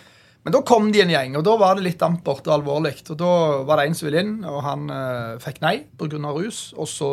Men 0.41 0.55
da 0.55 0.63
kom 0.65 0.87
de 0.93 1.03
en 1.03 1.13
gjeng, 1.13 1.35
og 1.37 1.45
da 1.45 1.55
var 1.61 1.77
det 1.77 1.85
litt 1.85 2.03
ampert 2.05 2.47
og 2.49 2.55
alvorlig. 2.55 2.95
Og 3.13 3.17
da 3.21 3.31
var 3.69 3.81
det 3.81 3.91
en 3.91 3.97
som 3.99 4.09
ville 4.09 4.23
inn, 4.25 4.37
og 4.49 4.63
han 4.65 4.87
eh, 4.95 5.35
fikk 5.43 5.61
nei 5.61 5.75
pga. 6.01 6.21
rus, 6.33 6.71
og 6.77 6.89
så 6.89 7.11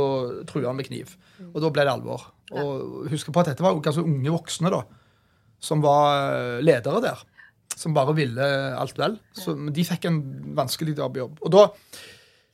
trua 0.47 0.69
han 0.69 0.80
med 0.80 0.88
kniv. 0.88 1.17
Og 1.52 1.60
da 1.63 1.71
ble 1.73 1.84
det 1.84 1.91
alvor. 1.91 2.23
Og 2.56 3.10
husk 3.12 3.28
på 3.34 3.43
at 3.43 3.52
dette 3.52 3.65
var 3.65 3.76
jo 3.76 3.84
ganske 3.84 4.06
unge 4.08 4.32
voksne, 4.32 4.71
da, 4.71 4.86
som 5.60 5.84
var 5.84 6.30
eh, 6.38 6.62
ledere 6.63 7.04
der. 7.04 7.26
Som 7.78 7.93
bare 7.93 8.15
ville 8.15 8.45
alt 8.80 8.97
vel. 8.97 9.19
Så 9.36 9.54
de 9.76 9.84
fikk 9.86 10.08
en 10.08 10.21
vanskelig 10.58 10.95
jobb. 10.97 11.19
Og 11.41 11.52
da 11.52 11.67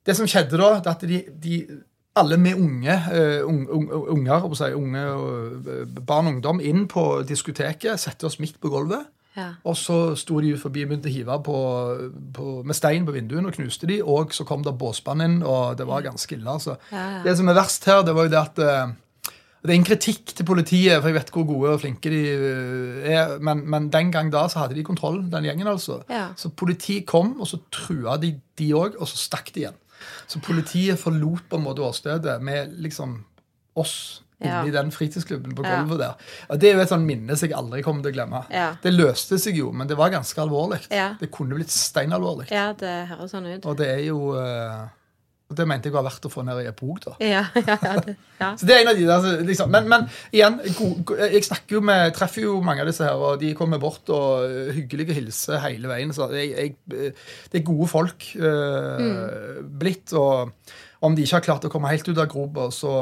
Det 0.04 0.18
som 0.18 0.28
skjedde 0.28 0.58
da, 0.60 0.82
det 0.84 0.92
at 0.92 1.04
de, 1.08 1.20
de 1.40 1.58
alle 2.16 2.38
med 2.38 2.60
unge, 2.62 2.94
eh, 2.94 3.42
ung, 3.46 3.66
ung, 3.70 3.90
unger, 4.14 4.46
si, 4.56 4.70
unge 4.78 5.02
eh, 5.02 6.00
barn 6.06 6.30
og 6.30 6.36
ungdom, 6.36 6.62
inn 6.62 6.86
på 6.88 7.24
diskoteket, 7.28 8.00
sette 8.02 8.30
oss 8.30 8.40
midt 8.42 8.60
på 8.62 8.70
gulvet. 8.74 9.10
Ja. 9.34 9.48
Og 9.66 9.74
så 9.80 10.14
sto 10.20 10.38
de 10.44 10.52
ut 10.54 10.62
forbi 10.62 10.84
og 10.86 10.92
begynte 10.92 11.10
å 11.10 11.14
hive 11.14 11.38
på, 11.46 11.60
på, 12.36 12.50
med 12.68 12.78
stein 12.78 13.08
på 13.08 13.16
vinduene 13.16 13.50
og 13.50 13.56
knuste 13.58 13.90
de, 13.90 13.98
og 14.06 14.34
så 14.36 14.46
kom 14.46 14.62
det 14.66 14.76
båsband 14.78 15.26
inn, 15.26 15.40
og 15.42 15.80
det 15.80 15.88
var 15.90 16.06
ganske 16.06 16.38
ille. 16.38 16.50
altså. 16.50 16.78
Ja, 16.94 17.06
ja. 17.18 17.24
Det 17.26 17.34
som 17.40 17.50
er 17.50 17.58
verst 17.58 17.90
her, 17.90 18.04
det 18.06 18.14
var 18.14 18.30
jo 18.30 18.34
det 18.36 18.44
at 18.44 18.62
eh, 18.62 19.00
Det 19.64 19.72
er 19.72 19.80
en 19.80 19.86
kritikk 19.88 20.34
til 20.36 20.46
politiet, 20.46 20.98
for 21.00 21.08
jeg 21.08 21.16
vet 21.16 21.30
hvor 21.32 21.46
gode 21.48 21.70
og 21.72 21.80
flinke 21.80 22.12
de 22.12 22.24
eh, 22.36 23.12
er, 23.16 23.38
men, 23.40 23.64
men 23.66 23.90
den 23.90 24.12
gang 24.12 24.30
da 24.30 24.44
så 24.52 24.60
hadde 24.60 24.76
de 24.76 24.84
kontroll, 24.86 25.24
den 25.32 25.48
gjengen, 25.48 25.72
altså. 25.72 26.04
Så 26.38 26.52
politiet 26.54 27.08
kom, 27.10 27.40
og 27.40 27.48
så 27.48 27.62
trua 27.72 28.20
de 28.22 28.36
de 28.60 28.68
òg, 28.78 29.00
og 29.02 29.10
så 29.10 29.18
stakk 29.18 29.50
de 29.56 29.64
igjen. 29.64 29.80
Så 30.28 30.42
politiet 30.42 31.00
forlot 31.00 31.48
på 31.50 31.58
en 31.60 31.64
måte 31.66 31.80
åstedet 31.86 32.42
med 32.42 32.74
liksom 32.82 33.24
oss 33.76 34.22
Ja. 34.44 34.62
inni 34.62 34.72
den 34.72 34.90
fritidsklubben 34.92 35.54
på 35.56 35.64
Ja. 35.64 35.78
gulvet 35.84 36.00
der. 36.00 36.14
Og 36.50 36.60
Det 36.60 36.70
er 36.70 36.74
jo 36.76 36.82
et 36.82 36.90
sånn 36.90 37.06
minne 37.06 37.38
som 37.38 37.48
jeg 37.48 37.58
aldri 37.58 37.82
kommer 37.82 38.04
til 38.04 38.12
å 38.12 38.16
glemme. 38.16 38.46
Ja. 38.52 38.76
Det 38.82 38.92
løste 38.94 39.40
seg 39.40 39.56
jo, 39.56 39.72
men 39.72 39.88
det 39.88 39.96
var 39.98 40.10
ganske 40.10 40.36
alvorlig. 40.42 40.82
Ja. 40.92 41.14
Det 41.20 41.32
kunne 41.32 41.56
blitt 41.56 41.70
steinalvorlig. 41.72 42.50
ja, 42.52 42.74
det 42.74 43.08
høres 43.08 43.32
sånn 43.32 43.46
ut. 43.56 43.66
Og 43.66 43.78
det 43.78 43.88
er 43.88 44.04
jo 44.08 44.34
eh, 44.36 44.88
og 45.54 45.60
Det 45.60 45.68
mente 45.70 45.92
jeg 45.92 45.96
var 45.96 46.08
verdt 46.10 46.26
å 46.26 46.34
få 46.34 46.44
ned 46.48 46.64
i 46.64 46.68
en 46.72 46.80
bok, 46.80 47.04
da. 47.06 47.16
Ja, 47.34 47.46
ja, 47.54 47.78
det, 48.02 48.18
ja. 48.42 48.50
Så 48.58 48.66
det 48.66 48.76
er 48.76 48.82
en 48.82 48.92
av 48.94 48.98
de 48.98 49.06
der, 49.10 49.46
liksom. 49.46 49.70
Men, 49.74 49.88
men 49.94 50.10
igjen, 50.34 50.58
jeg 50.66 51.46
snakker 51.46 51.78
jo 51.78 51.86
med, 51.86 52.10
treffer 52.18 52.48
jo 52.48 52.58
mange 52.66 52.82
av 52.84 52.90
disse 52.90 53.06
her, 53.06 53.22
og 53.22 53.38
de 53.42 53.54
kommer 53.58 53.82
bort 53.82 54.10
og 54.14 54.50
hyggelig 54.74 55.04
hyggelige 55.04 55.18
hilser 55.18 55.62
hele 55.64 55.90
veien. 55.92 56.14
Så 56.16 56.30
jeg, 56.34 56.52
jeg, 56.54 56.76
eh, 56.94 57.28
det 57.52 57.62
er 57.62 57.68
gode 57.68 57.90
folk 57.92 58.28
uh, 58.40 59.62
blitt. 59.64 60.14
Og 60.18 60.54
om 61.04 61.16
de 61.16 61.26
ikke 61.26 61.40
har 61.40 61.48
klart 61.48 61.68
å 61.68 61.72
komme 61.74 61.92
helt 61.92 62.08
ut 62.08 62.18
av 62.18 62.30
gropa, 62.32 62.70
så, 62.72 62.94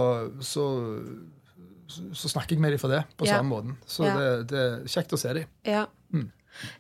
så, 0.42 0.68
så 1.88 2.32
snakker 2.32 2.56
jeg 2.56 2.64
med 2.64 2.76
dem 2.76 2.82
for 2.82 2.94
det 2.94 3.04
på 3.18 3.28
Ja. 3.30 3.38
samme 3.40 3.54
måten. 3.54 3.78
Så 3.86 4.08
det, 4.08 4.30
det 4.52 4.62
er 4.68 4.78
kjekt 4.90 5.14
å 5.14 5.22
se 5.22 5.34
dem. 5.42 5.50
Ja. 5.68 5.86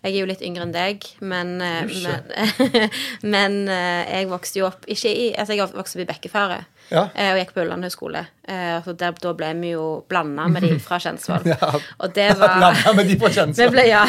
Jeg 0.04 0.12
er 0.14 0.20
jo 0.20 0.28
litt 0.30 0.42
yngre 0.46 0.66
enn 0.68 0.74
deg, 0.76 1.06
men, 1.26 1.56
eh, 1.62 1.90
men, 2.04 2.90
men 3.34 3.56
eh, 3.72 4.12
jeg 4.20 4.28
vokste 4.30 4.60
jo 4.62 4.68
opp 4.68 4.86
ikke 4.92 5.10
i, 5.10 5.30
altså 5.34 5.56
Jeg 5.58 5.72
vokste 5.74 5.98
opp 5.98 6.04
i 6.04 6.08
Bekkefaret 6.12 6.68
Ja. 6.92 7.06
eh, 7.16 7.32
og 7.34 7.40
gikk 7.40 7.54
på 7.56 7.64
Ulland 7.64 7.88
høgskole. 7.88 8.26
Der, 8.52 9.14
da 9.24 9.32
ble 9.38 9.50
vi 9.62 9.72
jo 9.72 9.86
blanda 10.12 10.46
med 10.52 10.66
de 10.68 10.76
fra 10.86 11.00
Kjensvoll. 11.02 11.46
Ja. 11.48 11.72
Og 12.04 12.14
det 12.18 12.28
var 12.42 12.58
Blanda 12.60 12.94
med 12.98 13.08
de 13.10 13.18
fra 13.22 13.32
Kjensvoll? 13.38 13.72
ble, 13.74 13.88
ja. 13.90 14.04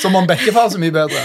Som 0.00 0.16
om 0.16 0.26
Bekkefar 0.26 0.70
så 0.72 0.80
mye 0.82 0.94
bedre. 0.94 1.22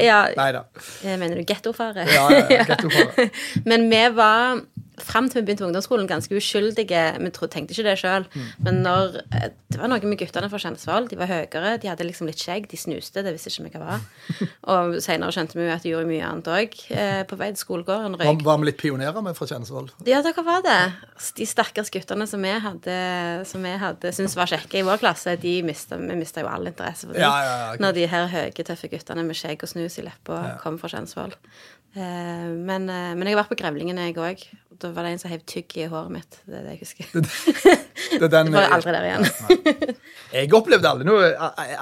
Ja 0.00 0.22
Nei 0.38 0.50
da. 0.56 0.64
Mener 1.04 1.36
du 1.36 1.44
gettofare? 1.44 2.06
Ja, 2.08 2.26
ja, 2.32 2.64
gettofare. 2.72 3.28
Men 3.68 3.88
vi 3.92 4.02
var 4.16 4.62
fram 5.04 5.28
til 5.30 5.40
vi 5.40 5.46
begynte 5.48 5.64
på 5.64 5.68
ungdomsskolen, 5.70 6.08
ganske 6.10 6.36
uskyldige. 6.36 7.02
Vi 7.20 7.30
tenkte 7.32 7.74
ikke 7.74 7.86
det 7.86 7.96
sjøl. 8.00 8.26
Men 8.64 8.82
når 8.84 9.20
eh, 9.36 9.50
Det 9.70 9.78
var 9.78 9.86
noe 9.92 10.02
med 10.02 10.18
guttene 10.18 10.48
fra 10.50 10.58
Kjensvoll. 10.58 11.06
De 11.06 11.16
var 11.18 11.30
høyere, 11.30 11.76
de 11.78 11.86
hadde 11.86 12.06
liksom 12.06 12.26
litt 12.26 12.40
skjegg. 12.42 12.66
De 12.70 12.78
snuste, 12.80 13.22
det 13.22 13.32
visste 13.36 13.52
ikke 13.52 13.68
vi 13.68 13.72
hva 13.78 13.84
var. 13.84 14.06
Og 14.74 14.96
senere 15.04 15.30
skjønte 15.34 15.58
vi 15.58 15.68
at 15.70 15.86
de 15.86 15.92
gjorde 15.92 16.10
mye 16.10 16.26
annet 16.26 16.50
òg 16.50 16.74
eh, 16.90 17.20
på 17.30 17.38
vei 17.38 17.52
til 17.54 17.62
skolegården. 17.62 18.18
Røyk. 18.18 18.42
var 18.46 18.58
vi 18.58 18.70
litt 18.70 18.80
pionerer 18.82 19.22
med 19.24 19.38
fra 19.38 19.46
Kjensvoll? 19.50 19.92
Ja, 20.08 20.22
dere 20.26 20.44
var 20.46 20.64
det. 20.66 20.78
De 21.38 21.46
stakkars 21.46 21.92
guttene 21.94 22.26
som 22.26 22.42
vi 22.42 22.52
hadde 22.64 22.94
Som 23.48 23.64
vi 23.66 23.72
hadde 23.78 24.12
syntes 24.16 24.34
var 24.38 24.50
kjekke 24.50 24.80
i 24.80 24.86
vår 24.86 25.00
klasse, 25.02 25.36
de 25.40 25.54
mista, 25.66 25.98
vi 26.00 26.18
mista 26.18 26.42
jo 26.42 26.50
all 26.50 26.66
interesse 26.70 27.06
for 27.06 27.14
dem. 27.14 27.22
Ja, 27.22 27.34
ja, 27.46 27.56
ja. 27.62 27.76
Når 27.82 27.96
de 27.96 28.08
her 28.10 28.26
høye, 28.32 28.66
tøffe 28.70 28.90
guttene 28.90 29.24
med 29.26 29.38
skjegg 29.38 29.62
og 29.64 29.70
snus 29.70 30.00
i 30.00 30.06
leppa 30.06 30.40
kom 30.62 30.78
fra 30.80 30.90
Kjensvoll. 30.92 31.34
Eh, 31.90 32.48
men, 32.54 32.84
eh, 32.88 33.12
men 33.18 33.26
jeg 33.26 33.34
har 33.34 33.42
vært 33.42 33.50
på 33.54 33.58
Grevlingen, 33.58 33.98
jeg 33.98 34.14
òg. 34.20 34.42
Da 34.80 34.88
var 34.96 35.04
det 35.04 35.10
en 35.12 35.18
som 35.20 35.28
heiv 35.32 35.42
tygg 35.50 35.74
i 35.76 35.88
håret 35.90 36.12
mitt. 36.14 36.36
Det 36.46 36.56
er 36.56 36.62
det 36.64 36.76
jeg 36.76 36.80
husker. 36.84 37.08
Det 38.20 38.30
den, 38.32 38.50
Det 38.52 38.54
var 38.54 38.72
aldri 38.76 38.94
der 38.94 39.08
igjen. 39.08 39.96
Jeg 40.32 40.52
opplevde 40.56 40.88
aldri 40.88 41.04
noe, 41.08 41.26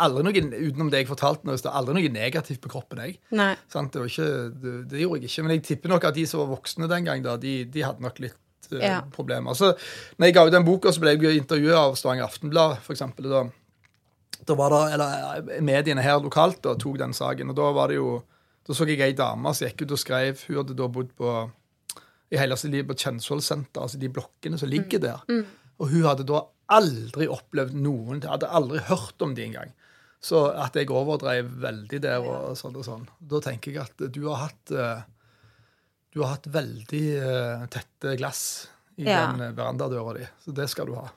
aldri 0.00 0.24
noe 0.26 0.42
utenom 0.64 0.88
det 0.90 1.04
jeg 1.04 1.10
fortalte 1.10 1.46
nå, 1.46 1.54
det 1.60 1.70
aldri 1.78 1.94
noe 1.98 2.10
negativt 2.16 2.62
på 2.64 2.72
kroppen. 2.72 3.04
jeg. 3.04 3.18
Nei. 3.38 3.52
Sant? 3.70 3.92
Det, 3.94 4.02
ikke, 4.10 4.26
det, 4.64 4.72
det 4.90 5.04
gjorde 5.04 5.20
jeg 5.20 5.30
ikke. 5.30 5.44
Men 5.46 5.54
jeg 5.54 5.64
tipper 5.68 5.92
nok 5.94 6.08
at 6.10 6.16
de 6.18 6.24
som 6.26 6.42
var 6.42 6.50
voksne 6.56 6.88
den 6.90 7.06
gang, 7.06 7.22
da, 7.22 7.36
de, 7.38 7.54
de 7.70 7.84
hadde 7.86 8.02
nok 8.02 8.18
litt 8.24 8.72
uh, 8.72 8.80
Ja. 8.82 8.96
problemer. 9.14 9.54
Så 9.54 9.70
når 10.18 10.30
jeg 10.30 10.36
ga 10.40 10.46
ut 10.48 10.56
den 10.56 10.66
boka, 10.66 10.90
så 10.96 11.04
ble 11.04 11.14
jeg 11.14 11.38
intervjuet 11.44 11.78
av 11.78 11.94
Stavanger 12.00 12.26
Aftenblad, 12.26 12.80
for 12.82 12.96
eksempel. 12.96 13.28
Da, 13.30 13.44
da 14.48 14.58
var 14.58 14.74
det, 14.74 14.82
eller 14.96 15.62
mediene 15.68 16.02
her 16.02 16.18
lokalt 16.24 16.58
da, 16.66 16.74
tok 16.80 16.98
den 16.98 17.14
saken, 17.14 17.54
og 17.54 17.60
da 17.60 17.70
var 17.78 17.92
det 17.94 18.00
jo 18.00 18.16
Da 18.68 18.74
så 18.76 18.84
jeg 18.86 19.00
ei 19.00 19.14
dame 19.16 19.54
som 19.56 19.64
gikk 19.68 19.86
ut 19.86 19.94
og 19.96 20.00
skrev 20.02 20.42
Hun 20.48 20.58
hadde 20.60 20.74
da 20.76 20.88
bodd 20.92 21.14
på 21.16 21.30
i 22.30 22.36
hele 22.36 22.56
sitt 22.60 22.74
liv 22.74 22.84
på 22.84 22.92
Kjensvoll 23.00 23.40
senter, 23.40 23.80
altså 23.86 23.96
de 23.96 24.10
blokkene 24.12 24.58
som 24.60 24.68
ligger 24.68 25.00
der. 25.00 25.22
Og 25.80 25.88
hun 25.88 26.02
hadde 26.04 26.26
da 26.28 26.42
aldri 26.76 27.24
opplevd 27.32 27.72
noen 27.80 28.20
Hadde 28.28 28.50
aldri 28.52 28.82
hørt 28.90 29.22
om 29.24 29.32
de 29.34 29.46
engang. 29.46 29.70
Så 30.20 30.42
at 30.52 30.74
jeg 30.76 30.90
overdrev 30.92 31.48
veldig 31.62 32.00
der 32.04 32.20
og 32.20 32.52
sånn 32.60 32.76
og 32.76 32.84
sånn. 32.84 33.06
Da 33.20 33.40
tenker 33.40 33.72
jeg 33.72 33.80
at 33.86 34.04
du 34.12 34.20
har 34.28 34.42
hatt 34.48 34.72
eh, 34.76 35.00
Du 36.12 36.20
har 36.20 36.34
hatt 36.34 36.50
veldig 36.52 37.02
eh, 37.16 37.64
tette 37.72 38.16
glass 38.20 38.42
i 38.98 39.06
Ja. 39.08 39.30
den 39.32 39.54
verandadøra 39.56 40.12
di. 40.18 40.26
Så 40.44 40.52
det 40.52 40.68
skal 40.68 40.86
du 40.90 40.96
ha. 40.98 41.08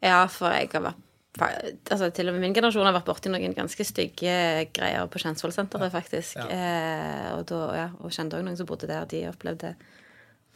Ja, 0.00 0.22
for 0.30 0.48
jeg 0.54 0.70
har 0.72 0.80
vært 0.88 1.04
Altså, 1.40 2.10
til 2.14 2.28
og 2.28 2.34
med 2.34 2.40
min 2.42 2.54
generasjon 2.56 2.84
har 2.88 2.92
vært 2.96 3.06
borti 3.08 3.30
noen 3.32 3.54
ganske 3.56 3.84
stygge 3.86 4.32
greier 4.74 5.06
på 5.12 5.20
Kjensvollsenteret, 5.22 5.92
faktisk. 5.92 6.34
faktisk. 6.38 6.52
Eh, 6.52 7.30
og 7.36 7.46
da, 7.50 7.60
ja, 7.76 7.86
og 8.00 8.10
kjente 8.14 8.36
òg 8.38 8.44
noen 8.46 8.56
som 8.58 8.66
bodde 8.66 8.88
der. 8.90 9.04
De 9.10 9.22
opplevde, 9.30 9.74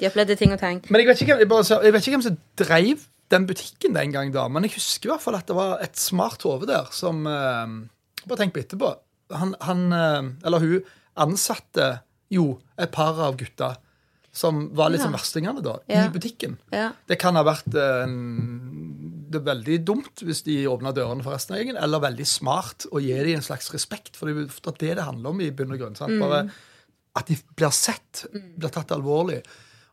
de 0.00 0.06
opplevde 0.08 0.36
ting 0.36 0.52
og 0.52 0.58
tang. 0.60 0.82
Men 0.90 1.00
jeg 1.04 1.08
vet, 1.12 1.22
hvem- 1.26 1.38
jeg, 1.44 1.48
bare, 1.48 1.82
jeg 1.84 1.92
vet 1.92 2.02
ikke 2.06 2.16
hvem 2.18 2.26
som 2.28 2.38
dreiv 2.56 3.06
den 3.30 3.46
butikken 3.46 3.94
den 3.94 4.12
gang, 4.12 4.32
da. 4.34 4.48
Men 4.48 4.64
jeg 4.64 4.72
husker 4.76 5.08
i 5.08 5.12
hvert 5.14 5.22
fall 5.24 5.36
at 5.38 5.46
det 5.46 5.56
var 5.56 5.78
et 5.80 5.96
smart 5.96 6.42
hode 6.42 6.66
der 6.68 6.88
som 6.92 7.26
eh, 7.26 7.88
Bare 8.26 8.38
tenk 8.38 8.52
på 8.54 8.60
etterpå. 8.62 8.90
Han, 9.34 9.54
han 9.60 9.80
eh, 9.92 10.46
eller 10.46 10.58
hun 10.62 10.82
ansatte 11.16 12.00
jo 12.30 12.60
et 12.78 12.90
par 12.94 13.18
av 13.20 13.34
gutta 13.40 13.76
som 14.32 14.70
var 14.74 14.88
litt 14.88 15.02
Ja. 15.02 15.10
verstingene, 15.12 15.60
da, 15.60 15.74
Ja. 15.88 16.06
i 16.06 16.08
butikken. 16.08 16.54
Ja. 16.72 16.92
Det 17.06 17.18
kan 17.18 17.34
ha 17.36 17.42
vært 17.44 17.74
eh, 17.74 18.04
en, 18.04 18.81
det 19.32 19.40
er 19.40 19.48
veldig 19.48 19.78
dumt 19.88 20.22
hvis 20.26 20.42
de 20.46 20.58
åpner 20.70 20.94
dørene 20.96 21.24
for 21.24 21.34
resten 21.34 21.56
av 21.56 21.60
gjengen, 21.62 21.78
eller 21.80 22.02
veldig 22.04 22.26
smart 22.28 22.86
å 22.92 23.00
gi 23.02 23.14
dem 23.18 23.38
en 23.40 23.44
slags 23.46 23.72
respekt. 23.74 24.14
For 24.18 24.28
det 24.30 24.46
er 24.46 24.78
det 24.82 24.94
det 25.00 25.08
handler 25.08 25.32
om 25.34 25.40
i 25.42 25.50
bunn 25.50 25.72
og 25.74 25.80
grunn. 25.82 25.96
Sant? 25.98 26.14
Bare 26.22 26.44
at 27.18 27.28
de 27.28 27.36
blir 27.56 27.72
sett, 27.76 28.26
blir 28.32 28.72
tatt 28.72 28.92
alvorlig, 28.94 29.42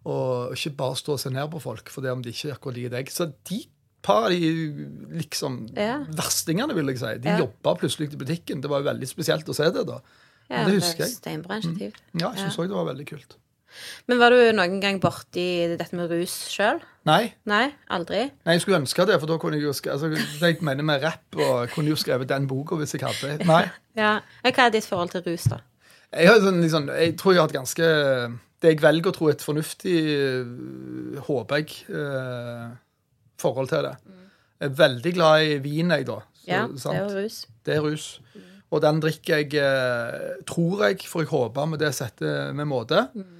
og 0.07 0.53
ikke 0.55 0.75
bare 0.79 0.95
stå 0.95 1.17
og 1.17 1.19
se 1.19 1.29
ned 1.33 1.49
på 1.51 1.59
folk 1.63 1.89
for 1.91 2.05
det 2.05 2.11
om 2.13 2.21
de 2.23 2.31
ikke 2.31 2.53
akkurat 2.55 2.77
liker 2.77 2.95
deg. 2.97 3.11
Så 3.11 3.27
de 3.49 3.63
par 4.01 4.29
av 4.29 4.31
de 4.31 4.87
liksom 5.19 5.57
Ja. 5.75 5.97
verstingene, 6.15 6.73
vil 6.73 6.87
jeg 6.87 6.99
si, 6.99 7.17
de 7.19 7.27
Ja. 7.29 7.39
jobba 7.39 7.75
plutselig 7.75 8.13
i 8.13 8.15
butikken. 8.15 8.61
Det 8.61 8.69
var 8.69 8.79
jo 8.81 8.87
veldig 8.93 9.07
spesielt 9.07 9.45
å 9.45 9.53
se 9.55 9.69
det 9.69 9.85
da. 9.85 9.99
Ja, 10.49 10.63
det 10.65 10.81
husker 10.81 11.05
jeg. 11.05 11.43
Mm. 11.43 11.93
Ja, 12.21 12.31
jeg 12.33 12.39
syns 12.45 12.57
òg 12.57 12.67
det 12.69 12.77
var 12.79 12.85
veldig 12.93 13.05
kult. 13.07 13.35
Men 14.09 14.19
var 14.21 14.33
du 14.33 14.39
noen 14.55 14.79
gang 14.81 14.99
borti 15.01 15.45
dette 15.77 15.95
med 15.97 16.11
rus 16.11 16.33
sjøl? 16.51 16.81
Nei, 17.07 17.31
Nei, 17.49 17.69
aldri? 17.95 18.25
Nei, 18.45 18.55
jeg 18.57 18.63
skulle 18.63 18.81
ønske 18.81 19.05
det, 19.07 19.17
for 19.21 19.31
da 19.31 19.37
kunne 19.41 19.57
jeg 19.57 19.65
jo 19.65 19.73
skrevet 19.73 20.03
altså, 20.03 20.45
jeg 20.45 20.59
mener 20.65 20.85
med 20.85 21.03
rapp, 21.05 21.25
og 21.39 21.71
kunne 21.73 21.93
jo 21.93 21.97
skrevet 21.99 22.29
den 22.29 22.45
boka 22.49 22.77
hvis 22.79 22.95
jeg 22.97 23.05
hadde. 23.07 23.39
Nei. 23.49 23.63
Ja. 23.99 24.19
Hva 24.45 24.69
er 24.69 24.71
ditt 24.71 24.85
forhold 24.87 25.09
til 25.11 25.25
rus, 25.25 25.49
da? 25.51 25.57
Jeg, 26.13 26.29
har 26.29 26.37
sånn, 26.39 26.61
liksom, 26.63 26.85
jeg 26.95 27.17
tror 27.19 27.33
jeg 27.33 27.41
har 27.41 27.49
et 27.49 27.55
ganske 27.57 27.87
Det 28.63 28.71
jeg 28.71 28.79
velger 28.81 29.11
å 29.11 29.15
tro 29.17 29.27
et 29.31 29.43
fornuftig, 29.43 29.95
øh, 30.15 31.17
håper 31.25 31.59
jeg, 31.59 31.75
eh, 31.91 32.69
forhold 33.39 33.69
til 33.71 33.83
det. 33.89 33.91
Jeg 34.59 34.69
er 34.71 34.77
veldig 34.79 35.13
glad 35.15 35.49
i 35.49 35.57
vin, 35.63 35.91
jeg, 35.95 36.07
da. 36.07 36.21
Så, 36.39 36.47
Ja, 36.47 36.63
det 36.67 36.95
er 36.95 37.11
rus. 37.17 37.37
Det 37.65 37.75
er 37.75 37.83
rus. 37.85 38.07
Og 38.69 38.81
den 38.83 38.99
drikker 39.01 39.39
jeg, 39.41 39.53
eh, 39.57 40.41
tror 40.45 40.83
jeg, 40.85 40.99
får 41.09 41.23
jeg 41.23 41.31
håpe 41.31 41.65
med 41.71 41.81
det 41.81 41.89
settet 41.97 42.55
med 42.55 42.69
måte. 42.69 43.07
Mm. 43.15 43.35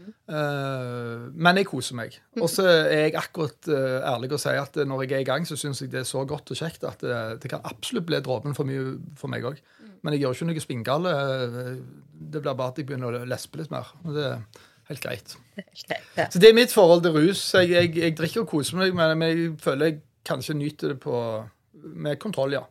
men 1.34 1.58
jeg 1.58 1.66
koser 1.66 1.96
meg. 1.98 2.14
Og 2.44 2.50
så 2.52 2.66
er 2.70 3.08
jeg 3.08 3.16
akkurat 3.18 3.70
eh, 3.74 4.00
ærlig 4.12 4.32
å 4.36 4.40
si 4.42 4.54
at 4.54 4.76
når 4.86 5.04
jeg 5.04 5.16
er 5.18 5.24
i 5.24 5.28
gang, 5.30 5.46
så 5.46 5.58
syns 5.58 5.82
jeg 5.82 5.90
det 5.94 6.04
er 6.04 6.10
så 6.10 6.22
godt 6.30 6.52
og 6.54 6.60
kjekt 6.60 6.86
at 6.86 7.02
det, 7.02 7.50
kan 7.50 7.66
absolutt 7.66 8.06
bli 8.10 8.20
dråpen 8.26 8.58
for 8.58 8.70
mye 8.70 8.98
for 9.18 9.32
meg 9.32 9.46
òg. 9.50 9.62
Men 10.04 10.16
jeg 10.16 10.24
gjør 10.24 10.38
ikke 10.38 10.50
noe 10.50 10.66
spinngale. 10.66 11.14
Eh, 11.14 11.72
Det 12.30 12.42
blir 12.44 12.54
bare 12.54 12.74
at 12.74 12.78
jeg 12.82 12.86
begynner 12.90 13.16
å 13.16 13.30
lespe 13.30 13.62
litt 13.62 13.72
mer. 13.72 13.88
Og 14.06 14.14
det 14.18 14.26
er 14.28 14.42
helt 14.90 15.02
greit. 15.06 15.38
Så 16.34 16.42
det 16.42 16.50
er 16.50 16.58
mitt 16.58 16.74
forhold 16.74 17.06
til 17.06 17.16
rus. 17.16 17.46
Jeg, 17.56 17.70
jeg, 17.74 17.96
jeg 17.98 18.18
drikker 18.18 18.44
og 18.44 18.52
koser 18.52 18.78
meg, 18.82 18.94
men 18.98 19.18
men 19.18 19.32
jeg 19.34 19.56
føler 19.64 19.92
jeg 19.92 20.02
kanskje 20.30 20.58
nyter 20.58 20.94
det 20.94 21.00
på, 21.06 21.16
med 22.06 22.20
kontroll, 22.22 22.54
ja. 22.58 22.66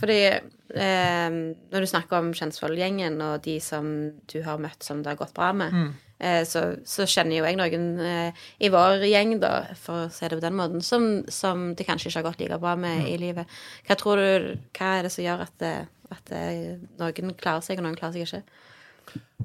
Fordi 0.00 0.18
eh, 0.28 1.30
når 1.30 1.84
du 1.84 1.88
snakker 1.90 2.18
om 2.18 2.32
Kjensvoll-gjengen 2.36 3.20
og 3.24 3.42
de 3.44 3.56
som 3.60 3.88
du 4.30 4.38
har 4.44 4.60
møtt 4.62 4.84
som 4.86 5.02
det 5.02 5.12
har 5.12 5.20
gått 5.20 5.34
bra 5.34 5.52
med, 5.56 5.74
eh, 6.20 6.42
så, 6.48 6.64
så 6.84 7.06
kjenner 7.08 7.38
jo 7.38 7.48
jeg 7.48 7.58
noen 7.58 7.88
eh, 8.04 8.46
i 8.60 8.70
vår 8.74 9.04
gjeng, 9.08 9.36
da, 9.42 9.52
for 9.74 10.06
å 10.06 10.12
si 10.12 10.28
det 10.28 10.38
på 10.38 10.44
den 10.44 10.58
måten, 10.58 10.84
som, 10.84 11.08
som 11.28 11.74
det 11.74 11.86
kanskje 11.88 12.10
ikke 12.12 12.22
har 12.22 12.28
gått 12.30 12.40
like 12.44 12.60
bra 12.62 12.76
med 12.76 13.08
i 13.08 13.18
livet. 13.18 13.46
Hva 13.88 13.98
tror 13.98 14.22
du, 14.22 14.56
hva 14.78 14.94
er 14.98 15.08
det 15.08 15.12
som 15.14 15.24
gjør 15.24 15.46
at, 15.48 15.68
at 16.14 16.34
noen 16.98 17.36
klarer 17.38 17.64
seg, 17.64 17.78
og 17.78 17.88
noen 17.88 17.98
klarer 17.98 18.18
seg 18.18 18.28
ikke? 18.28 18.66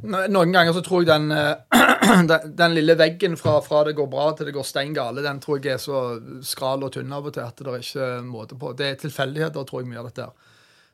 No- 0.04 0.26
Noen 0.28 0.52
ganger 0.52 0.73
så 0.76 0.82
tror 0.84 1.04
jeg 1.06 1.12
den, 1.12 1.32
eh, 1.32 2.23
den, 2.32 2.56
den 2.60 2.73
lille 2.76 2.95
veggen 2.99 3.38
fra, 3.39 3.60
fra 3.63 3.84
det 3.88 3.95
går 3.95 4.10
bra 4.12 4.26
til 4.36 4.49
det 4.49 4.56
går 4.58 4.65
stein 4.67 4.95
gale, 4.97 5.23
den 5.23 5.39
tror 5.43 5.62
jeg 5.63 5.78
er 5.78 5.82
så 5.84 6.02
skral 6.43 6.84
og 6.84 6.91
tynn 6.95 7.13
av 7.15 7.30
og 7.30 7.36
til 7.38 7.45
at 7.45 7.62
det 7.63 7.71
er 7.71 7.86
ikke 7.86 8.10
måte 8.28 8.58
på. 8.60 8.73
Det 8.76 8.89
er 8.89 8.99
tilfeldigheter, 8.99 9.63
tror 9.69 9.84
jeg, 9.84 9.91
mye 9.93 10.02
av 10.04 10.10
dette. 10.10 10.28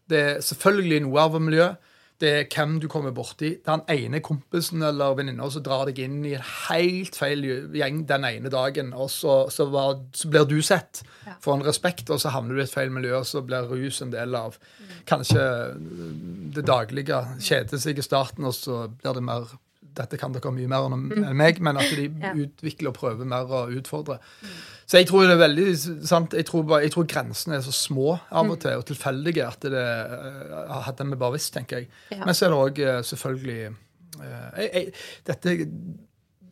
Det 0.09 0.19
er 0.25 0.43
selvfølgelig 0.45 1.01
noe 1.07 1.23
av 1.25 1.39
miljøet. 1.41 1.88
Det 2.19 2.29
er 2.35 2.47
hvem 2.51 2.79
du 2.83 2.87
kommer 2.91 3.13
borti. 3.15 3.53
Den 3.63 3.85
ene 3.87 4.19
kompisen 4.19 4.83
eller 4.83 5.15
venninna 5.15 5.47
som 5.51 5.63
drar 5.63 5.85
deg 5.87 6.01
inn 6.03 6.17
i 6.27 6.33
en 6.35 6.43
helt 6.67 7.15
feil 7.15 7.45
gjeng 7.75 8.01
den 8.09 8.27
ene 8.27 8.51
dagen, 8.51 8.91
og 8.91 9.07
så, 9.13 9.45
så, 9.53 9.69
var, 9.71 10.01
så 10.11 10.31
blir 10.31 10.47
du 10.49 10.57
sett. 10.65 11.03
Får 11.39 11.59
en 11.59 11.65
respekt, 11.67 12.11
og 12.11 12.19
så 12.19 12.33
havner 12.35 12.57
du 12.57 12.63
i 12.63 12.65
et 12.65 12.73
feil 12.73 12.91
miljø, 12.91 13.15
og 13.21 13.29
så 13.29 13.43
blir 13.45 13.71
rus 13.71 14.01
en 14.03 14.11
del 14.11 14.35
av 14.35 14.59
kanskje 15.07 15.45
det 16.57 16.67
daglige. 16.67 17.23
Kjeder 17.39 17.79
seg 17.79 18.01
i 18.01 18.05
starten, 18.05 18.47
og 18.49 18.57
så 18.57 18.85
blir 18.99 19.15
det 19.15 19.25
mer 19.25 19.55
dette 19.99 20.17
kan 20.21 20.33
dere 20.35 20.51
mye 20.55 20.69
mer 20.71 20.87
enn 20.87 21.05
enn 21.19 21.37
meg, 21.37 21.59
men 21.65 21.79
at 21.81 21.91
de 21.95 22.07
utvikler 22.45 22.91
og 22.93 22.97
prøver 22.97 23.27
mer 23.29 23.51
og 23.59 23.73
utfordrer. 23.79 24.23
Så 24.89 24.97
jeg 24.97 25.05
tror 25.11 25.27
det 25.27 25.35
er 25.35 25.43
veldig 25.43 25.67
sant, 26.09 26.33
jeg 26.33 26.47
tror, 26.49 26.63
bare, 26.65 26.81
jeg 26.87 26.95
tror 26.95 27.05
grensene 27.11 27.59
er 27.59 27.65
så 27.65 27.73
små 27.75 28.15
av 28.31 28.49
og 28.49 28.57
til, 28.63 28.79
og 28.79 28.87
tilfeldige, 28.89 29.45
at 29.45 29.67
det 29.69 29.83
eh, 29.85 30.77
hadde 30.87 31.05
vi 31.11 31.19
bare 31.21 31.35
visst, 31.35 31.51
tenker 31.53 31.83
jeg. 31.83 31.91
Men 32.23 32.33
så 32.33 32.47
er 32.47 32.55
det 32.55 32.61
òg 32.63 32.81
selvfølgelig 33.11 33.59
eh, 33.67 34.47
jeg, 34.57 34.69
jeg, 34.73 34.93
Dette 35.29 35.57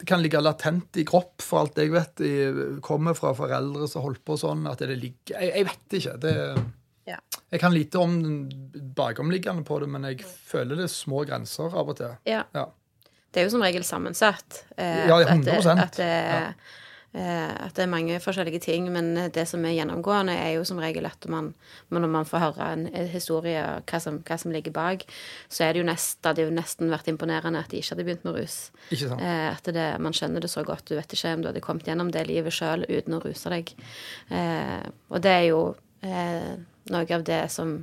kan 0.05 0.21
ligge 0.21 0.37
latent 0.43 0.99
i 1.01 1.05
kropp, 1.09 1.41
for 1.41 1.63
alt 1.63 1.79
jeg 1.81 1.89
vet. 1.89 2.21
Jeg 2.21 2.81
kommer 2.85 3.17
fra 3.17 3.31
foreldre 3.37 3.87
som 3.89 4.03
holdt 4.05 4.21
på 4.27 4.35
sånn. 4.37 4.67
at 4.69 4.83
det 4.85 4.93
ligger, 5.01 5.33
Jeg, 5.39 5.53
jeg 5.55 5.65
vet 5.71 5.97
ikke. 6.01 6.17
det 6.21 6.35
Ja. 7.07 7.17
Jeg 7.49 7.61
kan 7.63 7.73
lite 7.73 7.97
om 8.03 8.17
den 8.21 8.37
bakomliggende 8.93 9.63
på 9.65 9.79
det, 9.81 9.87
men 9.89 10.03
jeg 10.11 10.21
føler 10.27 10.75
det 10.77 10.85
er 10.89 10.93
små 10.93 11.23
grenser 11.25 11.73
av 11.73 11.89
og 11.89 11.97
til. 11.97 12.13
Ja. 12.27 12.43
Ja. 12.53 12.67
Det 13.37 13.43
er 13.43 13.51
jo 13.51 13.53
som 13.53 13.61
regel 13.61 13.83
sammensatt. 13.85 14.63
Eh, 14.81 15.05
Ja, 15.07 15.19
at- 15.21 15.27
at 15.29 15.45
det- 15.45 15.53
100%. 15.53 15.79
At 15.83 15.91
det, 16.01 16.55
eh, 17.13 17.65
at 17.67 17.73
det 17.75 17.83
er 17.83 17.87
mange 17.87 18.19
forskjellige 18.19 18.59
ting, 18.61 18.91
men 18.91 19.13
det 19.31 19.47
som 19.47 19.63
er 19.65 19.75
gjennomgående, 19.77 20.33
er 20.35 20.55
jo 20.55 20.63
som 20.65 20.77
regel 20.81 21.05
at 21.05 21.27
man, 21.29 21.53
når 21.91 22.09
man 22.09 22.25
får 22.25 22.39
høre 22.39 22.71
en 22.73 22.87
en 22.93 23.07
historie, 23.07 23.61
og 23.63 23.85
hva 23.85 23.99
som, 24.01 24.19
hva 24.23 24.37
som 24.39 24.51
ligger 24.51 24.71
bak, 24.73 25.05
så 25.49 25.63
er 25.69 25.73
det 25.73 25.79
jo 25.83 25.85
nest, 25.91 26.17
det 26.23 26.29
hadde 26.35 26.49
jo 26.49 26.55
nesten 26.55 26.89
vært 26.89 27.07
imponerende 27.07 27.59
at 27.59 27.69
de 27.69 27.77
ikke 27.77 27.89
hadde 27.95 28.05
begynt 28.05 28.25
med 28.25 28.35
rus. 28.41 28.71
Ikke 28.91 29.09
sant? 29.09 29.21
Eh, 29.21 29.51
at 29.51 29.63
det, 29.63 29.99
man 30.01 30.13
skjønner 30.13 30.41
det 30.41 30.49
så 30.49 30.63
godt. 30.65 30.85
Du 30.85 30.95
vet 30.95 31.07
ikke 31.13 31.33
om 31.33 31.41
du 31.41 31.47
hadde 31.51 31.61
kommet 31.61 31.85
gjennom 31.85 32.11
det 32.11 32.25
livet 32.27 32.53
sjøl 32.53 32.85
uten 32.89 33.13
å 33.13 33.23
ruse 33.23 33.49
deg. 33.49 33.71
Eh, 34.31 34.89
og 35.11 35.21
det 35.21 35.31
er 35.31 35.47
jo 35.49 35.75
eh, 36.03 36.55
noe 36.93 37.07
av 37.15 37.23
det 37.27 37.39
som, 37.53 37.73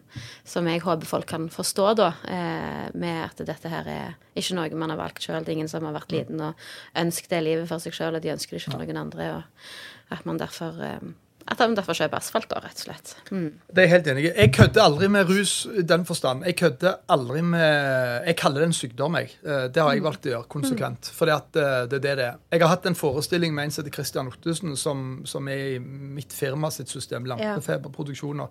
som 0.49 0.69
jeg 0.71 0.83
håper 0.85 1.09
folk 1.09 1.29
kan 1.31 1.49
forstå, 1.53 1.89
da, 2.01 2.11
eh, 2.29 2.87
med 2.95 3.21
at 3.25 3.43
dette 3.47 3.73
her 3.73 3.91
er 3.91 4.15
ikke 4.35 4.59
noe 4.59 4.81
man 4.81 4.95
har 4.95 5.01
valgt 5.01 5.27
sjøl. 5.27 5.45
Det 5.45 5.53
er 5.53 5.59
ingen 5.59 5.73
som 5.73 5.87
har 5.87 5.97
vært 5.97 6.15
liten 6.15 6.43
og 6.45 6.65
ønsket 7.01 7.35
det 7.35 7.43
livet 7.47 7.71
for 7.71 7.83
seg 7.83 7.97
sjøl, 7.97 8.17
og 8.19 8.25
de 8.25 8.33
ønsker 8.35 8.57
det 8.57 8.63
ikke 8.63 8.75
for 8.77 8.85
noen 8.85 9.03
andre. 9.07 9.31
Og 9.39 10.17
at 10.19 10.27
man 10.29 10.41
derfor 10.41 10.81
eh, 10.85 11.13
at 11.47 11.59
de 11.61 11.67
derfor 11.77 11.93
kjøper 11.99 12.17
asfalt, 12.17 12.47
da, 12.49 12.61
rett 12.65 12.79
og 12.81 12.87
slett. 12.87 13.11
Mm. 13.31 13.49
Det 13.69 13.83
er 13.83 13.85
jeg 13.85 13.91
helt 13.93 14.07
enig 14.13 14.23
i. 14.25 14.31
Jeg 14.33 14.53
kødder 14.57 14.83
aldri 14.85 15.09
med 15.13 15.29
rus 15.29 15.53
i 15.77 15.83
den 15.85 16.07
forstand. 16.09 16.45
Jeg 16.49 16.57
kødder 16.57 16.95
aldri 17.13 17.43
med 17.45 18.25
Jeg 18.31 18.37
kaller 18.41 18.65
det 18.65 18.69
en 18.71 18.77
sykdom, 18.79 19.19
jeg. 19.21 19.31
Eh, 19.45 19.67
Det 19.75 19.83
har 19.83 19.93
jeg 19.93 20.03
valgt 20.07 20.25
å 20.27 20.33
gjøre 20.33 20.49
konsekvent. 20.49 21.11
Fordi 21.13 21.35
at 21.37 21.61
eh, 21.61 21.85
det 21.91 21.99
er 22.01 22.05
det 22.07 22.15
det 22.23 22.27
er. 22.31 22.39
Jeg 22.57 22.65
har 22.65 22.73
hatt 22.73 22.87
en 22.89 22.97
forestilling 22.97 23.55
med 23.55 23.65
en 23.69 23.71
som 23.77 23.85
heter 23.85 23.95
Christian 23.99 24.33
Ottesen, 24.33 24.77
som, 24.81 25.05
som 25.29 25.49
er 25.53 25.75
i 25.75 25.79
mitt 25.79 26.33
firma 26.33 26.71
sitt 26.73 26.89
system, 26.89 27.27
Lampefeberproduksjoner. 27.29 28.49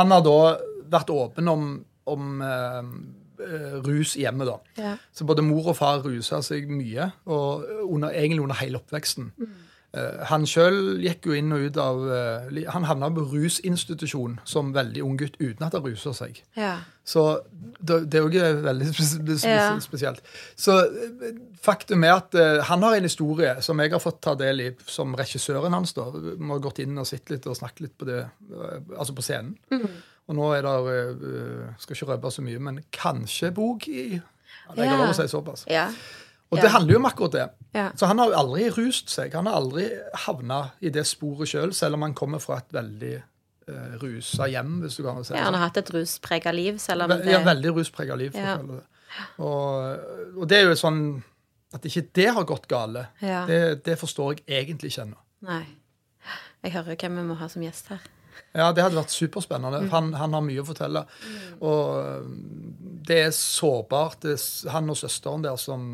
Han 0.00 0.10
har 0.16 0.24
da 0.24 0.36
vært 0.96 1.10
åpen 1.12 1.48
om, 1.52 1.70
om 2.08 2.42
eh, 2.42 2.82
rus 3.84 4.16
hjemme, 4.20 4.44
da. 4.48 4.58
Ja. 4.80 4.96
Så 5.12 5.24
både 5.28 5.42
mor 5.44 5.70
og 5.72 5.76
far 5.78 6.02
rusa 6.04 6.40
seg 6.44 6.68
mye, 6.72 7.10
og 7.30 7.64
under, 7.86 8.10
egentlig 8.12 8.42
under 8.44 8.58
hele 8.60 8.80
oppveksten. 8.80 9.30
Eh, 9.40 9.66
han 10.30 10.44
sjøl 10.46 11.00
gikk 11.02 11.26
jo 11.26 11.32
inn 11.34 11.50
og 11.52 11.64
ut 11.66 11.76
av 11.82 11.96
eh, 12.14 12.60
Han 12.70 12.84
havna 12.86 13.08
på 13.10 13.24
rusinstitusjon 13.32 14.36
som 14.46 14.68
veldig 14.76 15.02
ung 15.02 15.16
gutt 15.18 15.34
uten 15.40 15.66
at 15.66 15.74
han 15.74 15.82
rusa 15.82 16.12
seg. 16.14 16.38
Ja. 16.54 16.76
Så 17.10 17.24
det, 17.80 17.96
det 18.12 18.20
er 18.20 18.22
jo 18.22 18.28
ikke 18.30 18.62
veldig 18.68 18.86
spes 18.92 19.10
spes 19.16 19.44
Ja. 19.48 19.64
spesielt. 19.82 20.22
Så 20.54 20.76
eh, 20.86 21.32
faktum 21.58 22.04
er 22.06 22.14
at 22.20 22.34
eh, 22.38 22.60
han 22.70 22.86
har 22.86 22.94
en 23.00 23.08
historie 23.08 23.56
som 23.66 23.82
jeg 23.82 23.90
har 23.96 24.02
fått 24.04 24.20
ta 24.22 24.36
del 24.38 24.60
i 24.62 24.70
som 24.86 25.16
regissøren 25.18 25.74
hans. 25.74 25.92
da. 25.98 26.06
Vi 26.14 26.38
har 26.52 26.62
gått 26.62 26.78
inn 26.84 26.94
og 27.02 27.08
sett 27.10 27.30
litt 27.34 27.50
og 27.50 27.58
snakket 27.58 27.80
litt 27.88 27.98
på 27.98 28.06
det, 28.06 28.20
eh, 28.54 28.78
altså 28.96 29.16
på 29.18 29.26
scenen. 29.26 29.56
Og 30.30 30.36
nå 30.38 30.52
er 30.54 30.62
det 30.62 30.98
eh, 31.02 31.74
Skal 31.82 31.96
ikke 31.98 32.12
røpe 32.12 32.30
så 32.30 32.46
mye, 32.46 32.62
men 32.62 32.82
kanskje 32.94 33.50
bok 33.56 33.88
i 33.90 34.04
Jeg 34.14 34.86
har 34.86 34.98
lov 35.02 35.10
å 35.10 35.18
si 35.18 35.26
såpass. 35.34 35.66
ja. 35.66 35.88
Og 36.50 36.58
det 36.58 36.70
handler 36.74 36.96
jo 36.96 36.98
om 36.98 37.06
akkurat 37.06 37.32
det. 37.36 37.48
Så 38.00 38.06
han 38.10 38.18
har 38.18 38.30
jo 38.32 38.38
aldri 38.40 38.64
rust 38.74 39.10
seg. 39.12 39.34
Han 39.38 39.46
har 39.46 39.60
aldri 39.60 39.84
havna 40.26 40.60
i 40.82 40.90
det 40.90 41.04
sporet 41.06 41.48
sjøl, 41.52 41.72
selv 41.76 41.94
om 41.94 42.02
han 42.02 42.14
kommer 42.18 42.42
fra 42.42 42.56
et 42.58 42.72
veldig 42.74 43.12
uh, 43.70 43.94
rusa 44.02 44.48
hjem, 44.50 44.80
hvis 44.82 44.98
du 44.98 45.04
kan 45.06 45.20
si 45.22 45.30
det 45.30 45.38
ja, 45.38 45.44
han 45.46 45.52
sånn. 45.54 45.60
har 45.60 45.68
hatt 45.68 45.78
et 45.84 45.92
rusprega 45.94 46.52
liv, 46.56 46.78
selv 46.82 47.06
om 47.06 47.12
det 47.14 47.30
Ja, 47.30 47.44
veldig 47.46 47.74
rusprega 47.76 48.16
liv. 48.18 48.32
For 48.34 48.42
Ja. 48.42 48.56
å 48.56 48.62
kalle 48.64 48.80
det. 48.80 48.86
Og, 49.42 50.38
og 50.42 50.48
det 50.50 50.58
er 50.58 50.68
jo 50.70 50.76
sånn 50.78 51.00
At 51.74 51.86
ikke 51.86 52.02
det 52.18 52.28
har 52.34 52.44
gått 52.46 52.66
gale, 52.70 53.08
Ja. 53.22 53.44
det, 53.46 53.84
det 53.86 53.94
forstår 53.98 54.40
jeg 54.40 54.64
egentlig 54.66 54.90
ikke 54.90 55.04
ennå. 55.06 55.18
Nei. 55.46 55.64
Jeg 56.64 56.72
hører 56.74 56.96
hvem 56.98 57.16
vi 57.20 57.22
må 57.28 57.36
ha 57.38 57.46
som 57.48 57.62
gjest 57.62 57.92
her. 57.94 58.00
Ja, 58.52 58.72
det 58.74 58.82
hadde 58.82 58.98
vært 58.98 59.14
superspennende. 59.14 59.84
Mm. 59.84 59.90
Han, 59.92 60.08
han 60.18 60.32
har 60.34 60.42
mye 60.42 60.60
å 60.64 60.66
fortelle. 60.66 61.04
Og 61.62 62.26
det 63.06 63.18
er 63.28 63.30
sårbart. 63.30 64.18
Det 64.26 64.34
er 64.34 64.70
han 64.74 64.90
og 64.90 64.98
søsteren 64.98 65.44
der 65.46 65.54
som 65.62 65.84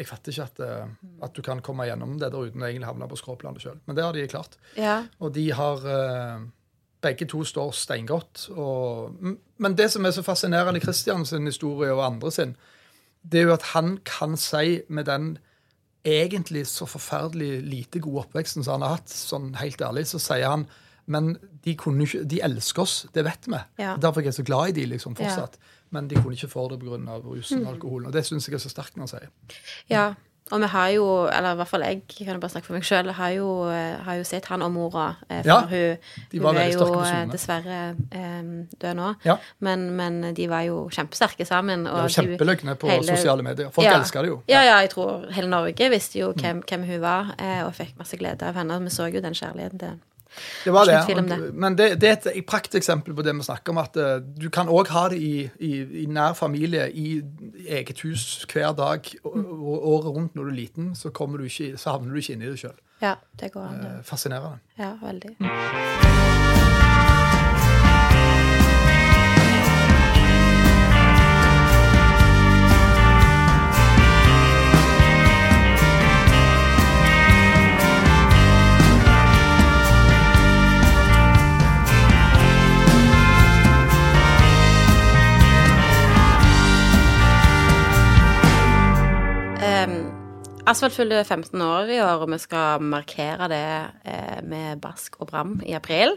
Jeg 0.00 0.08
fatter 0.08 0.32
ikke 0.32 0.46
at, 0.48 0.62
eh, 0.64 1.10
at 1.26 1.36
du 1.36 1.42
kan 1.44 1.60
komme 1.64 1.84
gjennom 1.88 2.16
det 2.20 2.30
der 2.32 2.48
uten 2.48 2.64
å 2.64 2.68
egentlig 2.68 2.88
havne 2.88 3.08
på 3.10 3.18
skråplanet 3.20 3.60
sjøl. 3.60 3.76
Men 3.84 3.98
det 3.98 4.06
har 4.06 4.16
de 4.16 4.24
klart. 4.32 4.56
Ja. 4.80 5.02
Og 5.20 5.34
de 5.36 5.50
har 5.56 5.86
eh, 5.96 6.48
Begge 7.00 7.24
to 7.24 7.38
står 7.48 7.70
steingodt. 7.72 8.42
Og, 8.52 9.14
men 9.56 9.76
det 9.76 9.86
som 9.88 10.04
er 10.04 10.12
så 10.12 10.20
fascinerende 10.20 10.76
i 10.76 10.82
Christian 10.84 11.24
sin 11.24 11.48
historie 11.48 11.94
og 11.94 12.02
andre 12.04 12.32
sin, 12.34 12.50
det 13.24 13.40
er 13.40 13.46
jo 13.48 13.54
at 13.54 13.70
han 13.70 13.94
kan 14.04 14.36
si 14.36 14.82
med 14.92 15.08
den 15.08 15.30
egentlig 16.04 16.66
så 16.68 16.84
forferdelig 16.88 17.62
lite 17.64 18.02
gode 18.04 18.26
oppveksten 18.26 18.64
som 18.64 18.76
han 18.76 18.84
har 18.84 18.98
hatt, 18.98 19.12
sånn 19.12 19.54
helt 19.60 19.80
ærlig, 19.80 20.06
så 20.12 20.20
sier 20.20 20.48
han 20.52 20.66
men 21.10 21.34
de, 21.64 21.74
kunne 21.78 22.04
ikke, 22.06 22.22
de 22.28 22.38
elsker 22.44 22.84
oss, 22.84 22.94
det 23.14 23.24
vet 23.26 23.48
vi. 23.50 23.58
Ja. 23.82 23.96
Derfor 24.00 24.22
er 24.22 24.30
jeg 24.30 24.38
så 24.38 24.46
glad 24.46 24.70
i 24.70 24.76
de 24.78 24.86
liksom 24.92 25.16
fortsatt. 25.18 25.56
Men 25.90 26.08
de 26.08 26.14
kunne 26.16 26.36
ikke 26.36 26.48
få 26.48 26.68
det 26.70 26.78
pga. 26.80 27.18
rusen 27.24 27.66
og 27.66 27.74
alkoholen. 27.74 28.06
Og 28.06 28.12
det 28.12 28.24
syns 28.26 28.46
jeg 28.48 28.54
er 28.54 28.58
så 28.58 28.68
sterkt 28.70 28.96
når 28.96 29.08
han 29.08 29.08
sier. 29.08 29.30
Ja, 29.90 30.14
og 30.52 30.60
vi 30.60 30.66
har 30.66 30.88
jo, 30.90 31.04
eller 31.30 31.52
i 31.52 31.56
hvert 31.60 31.68
fall 31.68 31.80
jeg, 31.86 32.02
kan 32.08 32.26
jeg 32.26 32.40
bare 32.40 32.50
snakke 32.50 32.66
for 32.66 32.74
meg 32.74 32.82
sjøl, 32.82 33.10
har, 33.14 33.30
eh, 33.70 33.98
har 34.02 34.14
jo 34.18 34.24
sett 34.24 34.46
han 34.50 34.62
og 34.62 34.72
mora. 34.72 35.16
eh, 35.28 35.42
For 35.42 35.48
Ja, 35.48 35.60
hun, 35.60 35.96
de 36.32 36.38
hun 36.38 36.42
var 36.44 36.54
er 36.58 36.72
jo 36.72 36.88
eh, 37.04 37.26
dessverre 37.30 37.96
eh, 38.12 38.42
død 38.80 38.94
nå. 38.96 39.14
Ja. 39.24 39.36
Men, 39.60 39.90
men 39.96 40.34
de 40.34 40.48
var 40.50 40.62
jo 40.66 40.88
kjempesterke 40.90 41.44
sammen. 41.46 41.86
Og 41.86 42.08
de- 42.08 42.14
kjempeløgne 42.14 42.74
på 42.76 42.88
hele- 42.90 43.06
sosiale 43.16 43.42
medier. 43.42 43.70
Folk 43.70 43.84
Ja. 43.86 43.98
elsker 44.00 44.22
det 44.22 44.28
jo. 44.28 44.42
Ja, 44.48 44.62
ja, 44.62 44.78
jeg 44.80 44.90
tror 44.90 45.30
hele 45.32 45.48
Norge 45.48 45.90
visste 45.90 46.18
jo 46.18 46.32
hvem, 46.32 46.62
hvem 46.68 46.84
hun 46.86 47.00
var, 47.00 47.34
eh, 47.38 47.62
og 47.66 47.72
fikk 47.74 47.96
masse 47.98 48.16
glede 48.16 48.42
av 48.42 48.54
henne. 48.54 48.80
Vi 48.82 48.88
så 48.90 49.06
jo 49.12 49.20
den 49.20 49.34
kjærligheten 49.34 49.78
til 49.78 50.00
Det 50.64 50.72
var 50.72 50.88
det. 50.88 51.16
det. 51.28 51.38
Men 51.54 51.78
det, 51.78 51.88
det 52.00 52.10
er 52.10 52.30
et 52.34 52.46
prakteksempel 52.46 53.14
på 53.16 53.24
det 53.26 53.34
vi 53.36 53.46
snakker 53.46 53.74
om, 53.74 53.80
at 53.82 53.96
eh, 53.96 54.18
du 54.20 54.48
kan 54.52 54.68
òg 54.68 54.92
ha 54.94 55.06
det 55.12 55.20
i, 55.20 55.48
i, 55.58 55.72
i 56.02 56.06
nær 56.10 56.36
familie, 56.38 56.88
i 56.92 57.22
eget 57.68 58.04
hus 58.04 58.46
hver 58.52 58.74
dag, 58.78 59.10
året 59.24 60.10
rundt 60.10 60.34
når 60.34 60.44
du 60.44 60.50
er 60.50 60.60
liten, 60.60 60.94
så, 60.94 61.10
kommer 61.10 61.38
du 61.38 61.48
ikke, 61.48 61.76
så 61.80 61.96
havner 61.96 62.14
du 62.14 62.22
ikke 62.22 62.36
inni 62.38 62.50
det 62.50 62.60
sjøl. 62.60 62.78
Ja, 63.00 63.16
det 63.40 63.52
går 63.52 63.70
an. 63.70 63.80
det. 63.80 63.96
Fascinerende. 64.04 64.58
Ja, 64.78 64.94
veldig. 65.02 65.36
Um, 65.40 66.89
Asfalt 90.70 90.94
fyller 90.94 91.24
15 91.24 91.62
år 91.66 91.88
i 91.90 91.98
år, 91.98 92.22
og 92.22 92.30
vi 92.30 92.38
skal 92.38 92.84
markere 92.92 93.48
det 93.50 93.64
eh, 94.06 94.38
med 94.46 94.78
Bask 94.82 95.16
og 95.18 95.32
Bram 95.32 95.56
i 95.66 95.74
april. 95.74 96.14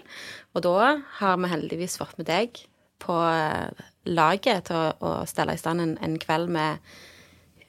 Og 0.54 0.62
da 0.66 0.92
har 1.18 1.39
vi 1.42 1.50
heldigvis 1.50 1.98
fått 1.98 2.20
med 2.20 2.30
deg 2.30 2.60
på 3.02 3.16
eh, 3.18 3.86
laget 4.06 4.68
til 4.70 4.92
å, 5.02 5.16
stelle 5.30 5.56
i 5.58 5.62
stand 5.62 5.82
en, 5.82 5.96
en 6.06 6.20
kveld 6.22 6.54
med 6.54 6.94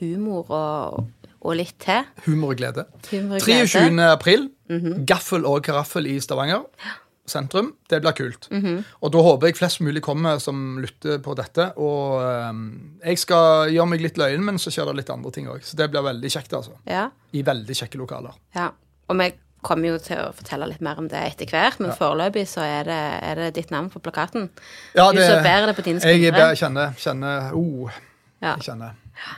humor 0.03 0.53
og, 0.53 1.31
og 1.41 1.57
litt 1.57 1.79
til. 1.81 2.05
Humor 2.27 2.53
og 2.53 2.61
glede. 2.61 2.85
Humor 3.09 3.41
og 3.41 3.49
glede. 3.49 3.71
23. 3.73 4.11
april. 4.11 4.51
Gaffel 5.09 5.49
og 5.49 5.65
karaffel 5.65 6.09
i 6.13 6.19
Stavanger 6.21 6.69
sentrum. 7.27 7.73
Det 7.89 8.01
blir 8.05 8.13
kult. 8.19 8.49
Og 9.01 9.13
da 9.15 9.23
håper 9.25 9.49
jeg 9.49 9.57
flest 9.57 9.81
mulig 9.85 10.03
kommer 10.05 10.39
som 10.43 10.79
lytter 10.83 11.19
på 11.25 11.35
dette. 11.39 11.71
Og 11.81 12.21
um, 12.51 12.65
jeg 13.05 13.19
skal 13.23 13.71
gjøre 13.73 13.89
meg 13.95 14.05
litt 14.05 14.19
løyen, 14.21 14.45
men 14.45 14.59
så 14.61 14.73
skjer 14.75 14.91
det 14.91 14.99
litt 15.03 15.13
andre 15.15 15.33
ting 15.35 15.49
òg. 15.49 15.63
Så 15.65 15.79
det 15.81 15.89
blir 15.93 16.05
veldig 16.05 16.31
kjekt, 16.35 16.53
altså. 16.57 16.77
Ja, 16.89 17.07
I 17.33 17.43
veldig 17.47 17.77
kjekke 17.83 18.01
lokaler. 18.03 18.37
ja. 18.57 18.71
Og 19.09 19.19
vi 19.21 19.27
kommer 19.65 19.89
jo 19.95 19.99
til 20.01 20.17
å 20.21 20.31
fortelle 20.37 20.65
litt 20.69 20.81
mer 20.85 20.97
om 21.01 21.07
det 21.13 21.21
etter 21.21 21.49
hvert, 21.53 21.77
men 21.81 21.91
foreløpig 21.97 22.45
så 22.49 22.63
er 22.65 22.87
det, 22.89 23.01
er 23.25 23.41
det 23.41 23.49
ditt 23.59 23.71
navn 23.73 23.91
på 23.93 24.01
plakaten. 24.05 24.47
Ja, 24.97 25.11
Du 25.13 25.21
så 25.21 25.43
bærer 25.45 25.67
det 25.69 25.75
på 25.77 25.85
dine 25.85 26.01
Jeg 26.01 26.21
skuldre. 26.23 26.47
kjenner, 26.57 26.95
kjenner 27.01 27.51
oh, 27.57 27.93
Ja. 28.41 28.55
Jeg 28.59 28.65
kjenner, 28.71 28.95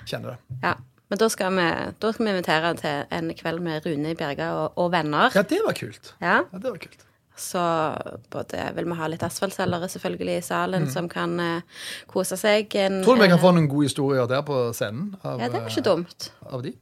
kjenner 0.06 0.34
det. 0.36 0.58
Ja. 0.62 0.74
Men 1.10 1.18
da 1.18 1.28
skal, 1.30 1.54
vi, 1.54 1.66
da 2.02 2.12
skal 2.14 2.26
vi 2.26 2.30
invitere 2.36 2.70
til 2.78 3.04
en 3.18 3.34
kveld 3.38 3.62
med 3.62 3.84
Rune 3.86 4.14
Bjerga 4.18 4.48
og, 4.58 4.78
og 4.82 4.88
venner. 4.94 5.30
Ja, 5.34 5.42
det 5.46 5.60
var 5.66 5.76
kult. 5.78 6.14
Ja. 6.22 6.40
Ja, 6.50 6.58
det 6.62 6.70
var 6.72 6.78
kult. 6.82 7.04
Så 7.36 7.60
både 8.32 8.62
vil 8.74 8.86
vi 8.88 8.94
ha 8.96 9.06
litt 9.12 9.22
asfaltselgere 9.26 9.88
selvfølgelig 9.92 10.38
i 10.38 10.44
salen 10.46 10.86
som 10.90 11.08
kan 11.12 11.34
uh, 11.40 11.82
kose 12.08 12.36
seg. 12.40 12.72
En, 12.80 12.94
Mm. 13.00 13.04
Tror 13.04 13.16
du 13.18 13.22
vi 13.22 13.28
kan 13.28 13.36
eh, 13.38 13.42
få 13.44 13.50
noen 13.52 13.68
gode 13.68 13.90
historier 13.90 14.26
der 14.30 14.40
på 14.46 14.60
scenen? 14.72 15.10
Av, 15.22 15.40
Ja, 15.40 15.48
det 15.52 15.60
var 15.60 15.68
ikke 15.68 15.82
eh, 15.84 15.88
dumt. 15.90 16.30
Av 16.48 16.62
de? 16.64 16.72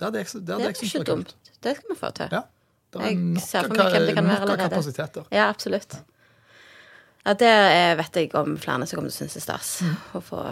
Det 0.00 0.08
hadde 0.08 0.18
jeg, 0.24 0.26
det 0.32 0.46
Det 0.48 0.54
hadde 0.56 0.68
er 0.72 0.74
syntes 0.80 0.94
ikke 0.94 1.04
dumt. 1.12 1.30
kult. 1.30 1.36
dumt. 1.46 1.62
Det 1.62 1.76
skal 1.76 1.94
vi 1.94 1.98
få 2.00 2.10
til. 2.18 2.28
Ja. 2.34 2.42
Det 2.90 3.00
er 3.00 3.06
Jeg 3.14 3.42
ser 3.46 3.62
for 3.68 3.76
meg 3.78 3.92
hvem 3.94 4.06
det 4.08 4.14
kan 4.18 4.26
være 4.32 4.40
allerede. 4.42 4.68
kapasiteter. 4.74 5.24
Ja, 5.30 5.48
absolutt. 5.54 5.96
Ja, 7.26 7.34
det 7.34 7.50
eh, 7.54 7.94
vet 8.00 8.16
jeg 8.16 8.34
om 8.34 8.56
flere 8.58 8.86
som 8.90 8.96
kommer 8.98 9.10
til 9.12 9.14
å 9.14 9.18
synes 9.22 9.36
er 9.36 9.44
stas. 9.44 9.72
Mm. 9.86 9.96
Å 10.18 10.22
få, 10.24 10.44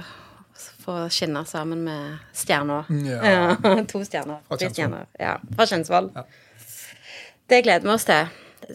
få 0.84 0.98
skinne 1.10 1.42
sammen 1.48 1.82
med 1.88 2.18
stjerner. 2.36 2.86
Ja. 3.08 3.22
Ja, 3.24 3.82
to 3.90 4.04
stjerner. 4.06 4.44
Fra 4.46 4.58
Kjensvoll. 4.60 5.00
Ja, 5.18 5.38
fra 5.56 5.66
Kjensvoll. 5.66 6.12
Det 7.48 7.62
gleder 7.64 7.88
vi 7.88 7.94
oss 7.96 8.04
til. 8.04 8.28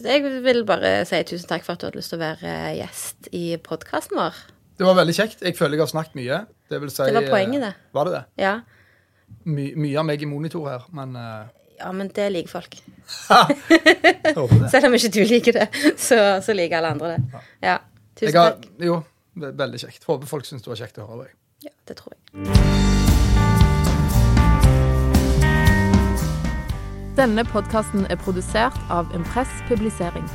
Jeg 0.04 0.22
vil 0.44 0.62
bare 0.66 0.92
si 1.08 1.20
tusen 1.28 1.48
takk 1.50 1.64
for 1.66 1.74
at 1.76 1.82
du 1.82 1.86
hadde 1.88 2.00
lyst 2.00 2.10
til 2.12 2.18
å 2.18 2.22
være 2.24 2.54
gjest 2.78 3.28
i 3.36 3.44
podkasten 3.62 4.16
vår. 4.18 4.38
Det 4.80 4.86
var 4.88 4.96
veldig 4.98 5.14
kjekt. 5.14 5.42
Jeg 5.46 5.54
føler 5.58 5.76
jeg 5.78 5.84
har 5.84 5.90
snakket 5.92 6.16
mye. 6.18 6.38
Det, 6.70 6.80
vil 6.82 6.90
si, 6.90 7.04
Det 7.06 7.14
var 7.14 7.28
poenget, 7.30 7.60
det. 7.62 7.72
eh, 7.76 7.92
Var 7.94 8.08
det 8.08 8.14
det? 8.16 8.22
Ja. 8.42 8.54
My, 9.44 9.66
mye 9.78 9.98
av 10.00 10.06
meg 10.08 10.22
i 10.24 10.28
monitor 10.30 10.66
her, 10.70 10.86
men 10.96 11.14
uh... 11.16 11.44
ja, 11.78 11.90
men 11.92 12.08
det 12.16 12.26
liker 12.32 12.54
folk. 12.56 12.78
Selv 14.72 14.88
om 14.88 14.96
ikke 14.98 15.12
du 15.14 15.20
liker 15.28 15.58
det, 15.60 15.68
så, 16.00 16.18
så 16.44 16.56
liker 16.56 16.80
alle 16.80 16.94
andre 16.96 17.12
det. 17.14 17.44
Ja. 17.64 17.78
Tusen 18.18 18.38
har, 18.40 18.56
takk. 18.56 18.66
jo, 18.88 18.98
ve- 19.42 19.52
veldig 19.58 19.82
kjekt. 19.84 20.04
Håper 20.08 20.30
folk 20.30 20.48
syns 20.48 20.64
det 20.64 20.72
var 20.74 20.80
kjekt 20.84 20.98
å 21.02 21.08
høre 21.12 21.28
deg. 21.28 21.38
Ja, 21.68 21.74
det 21.90 22.00
tror 22.00 22.14
jeg. 22.16 22.93
Denne 27.14 27.44
podkasten 27.44 28.06
er 28.10 28.16
produsert 28.18 28.74
av 28.90 29.06
Impress 29.14 29.50
Publisering. 29.68 30.26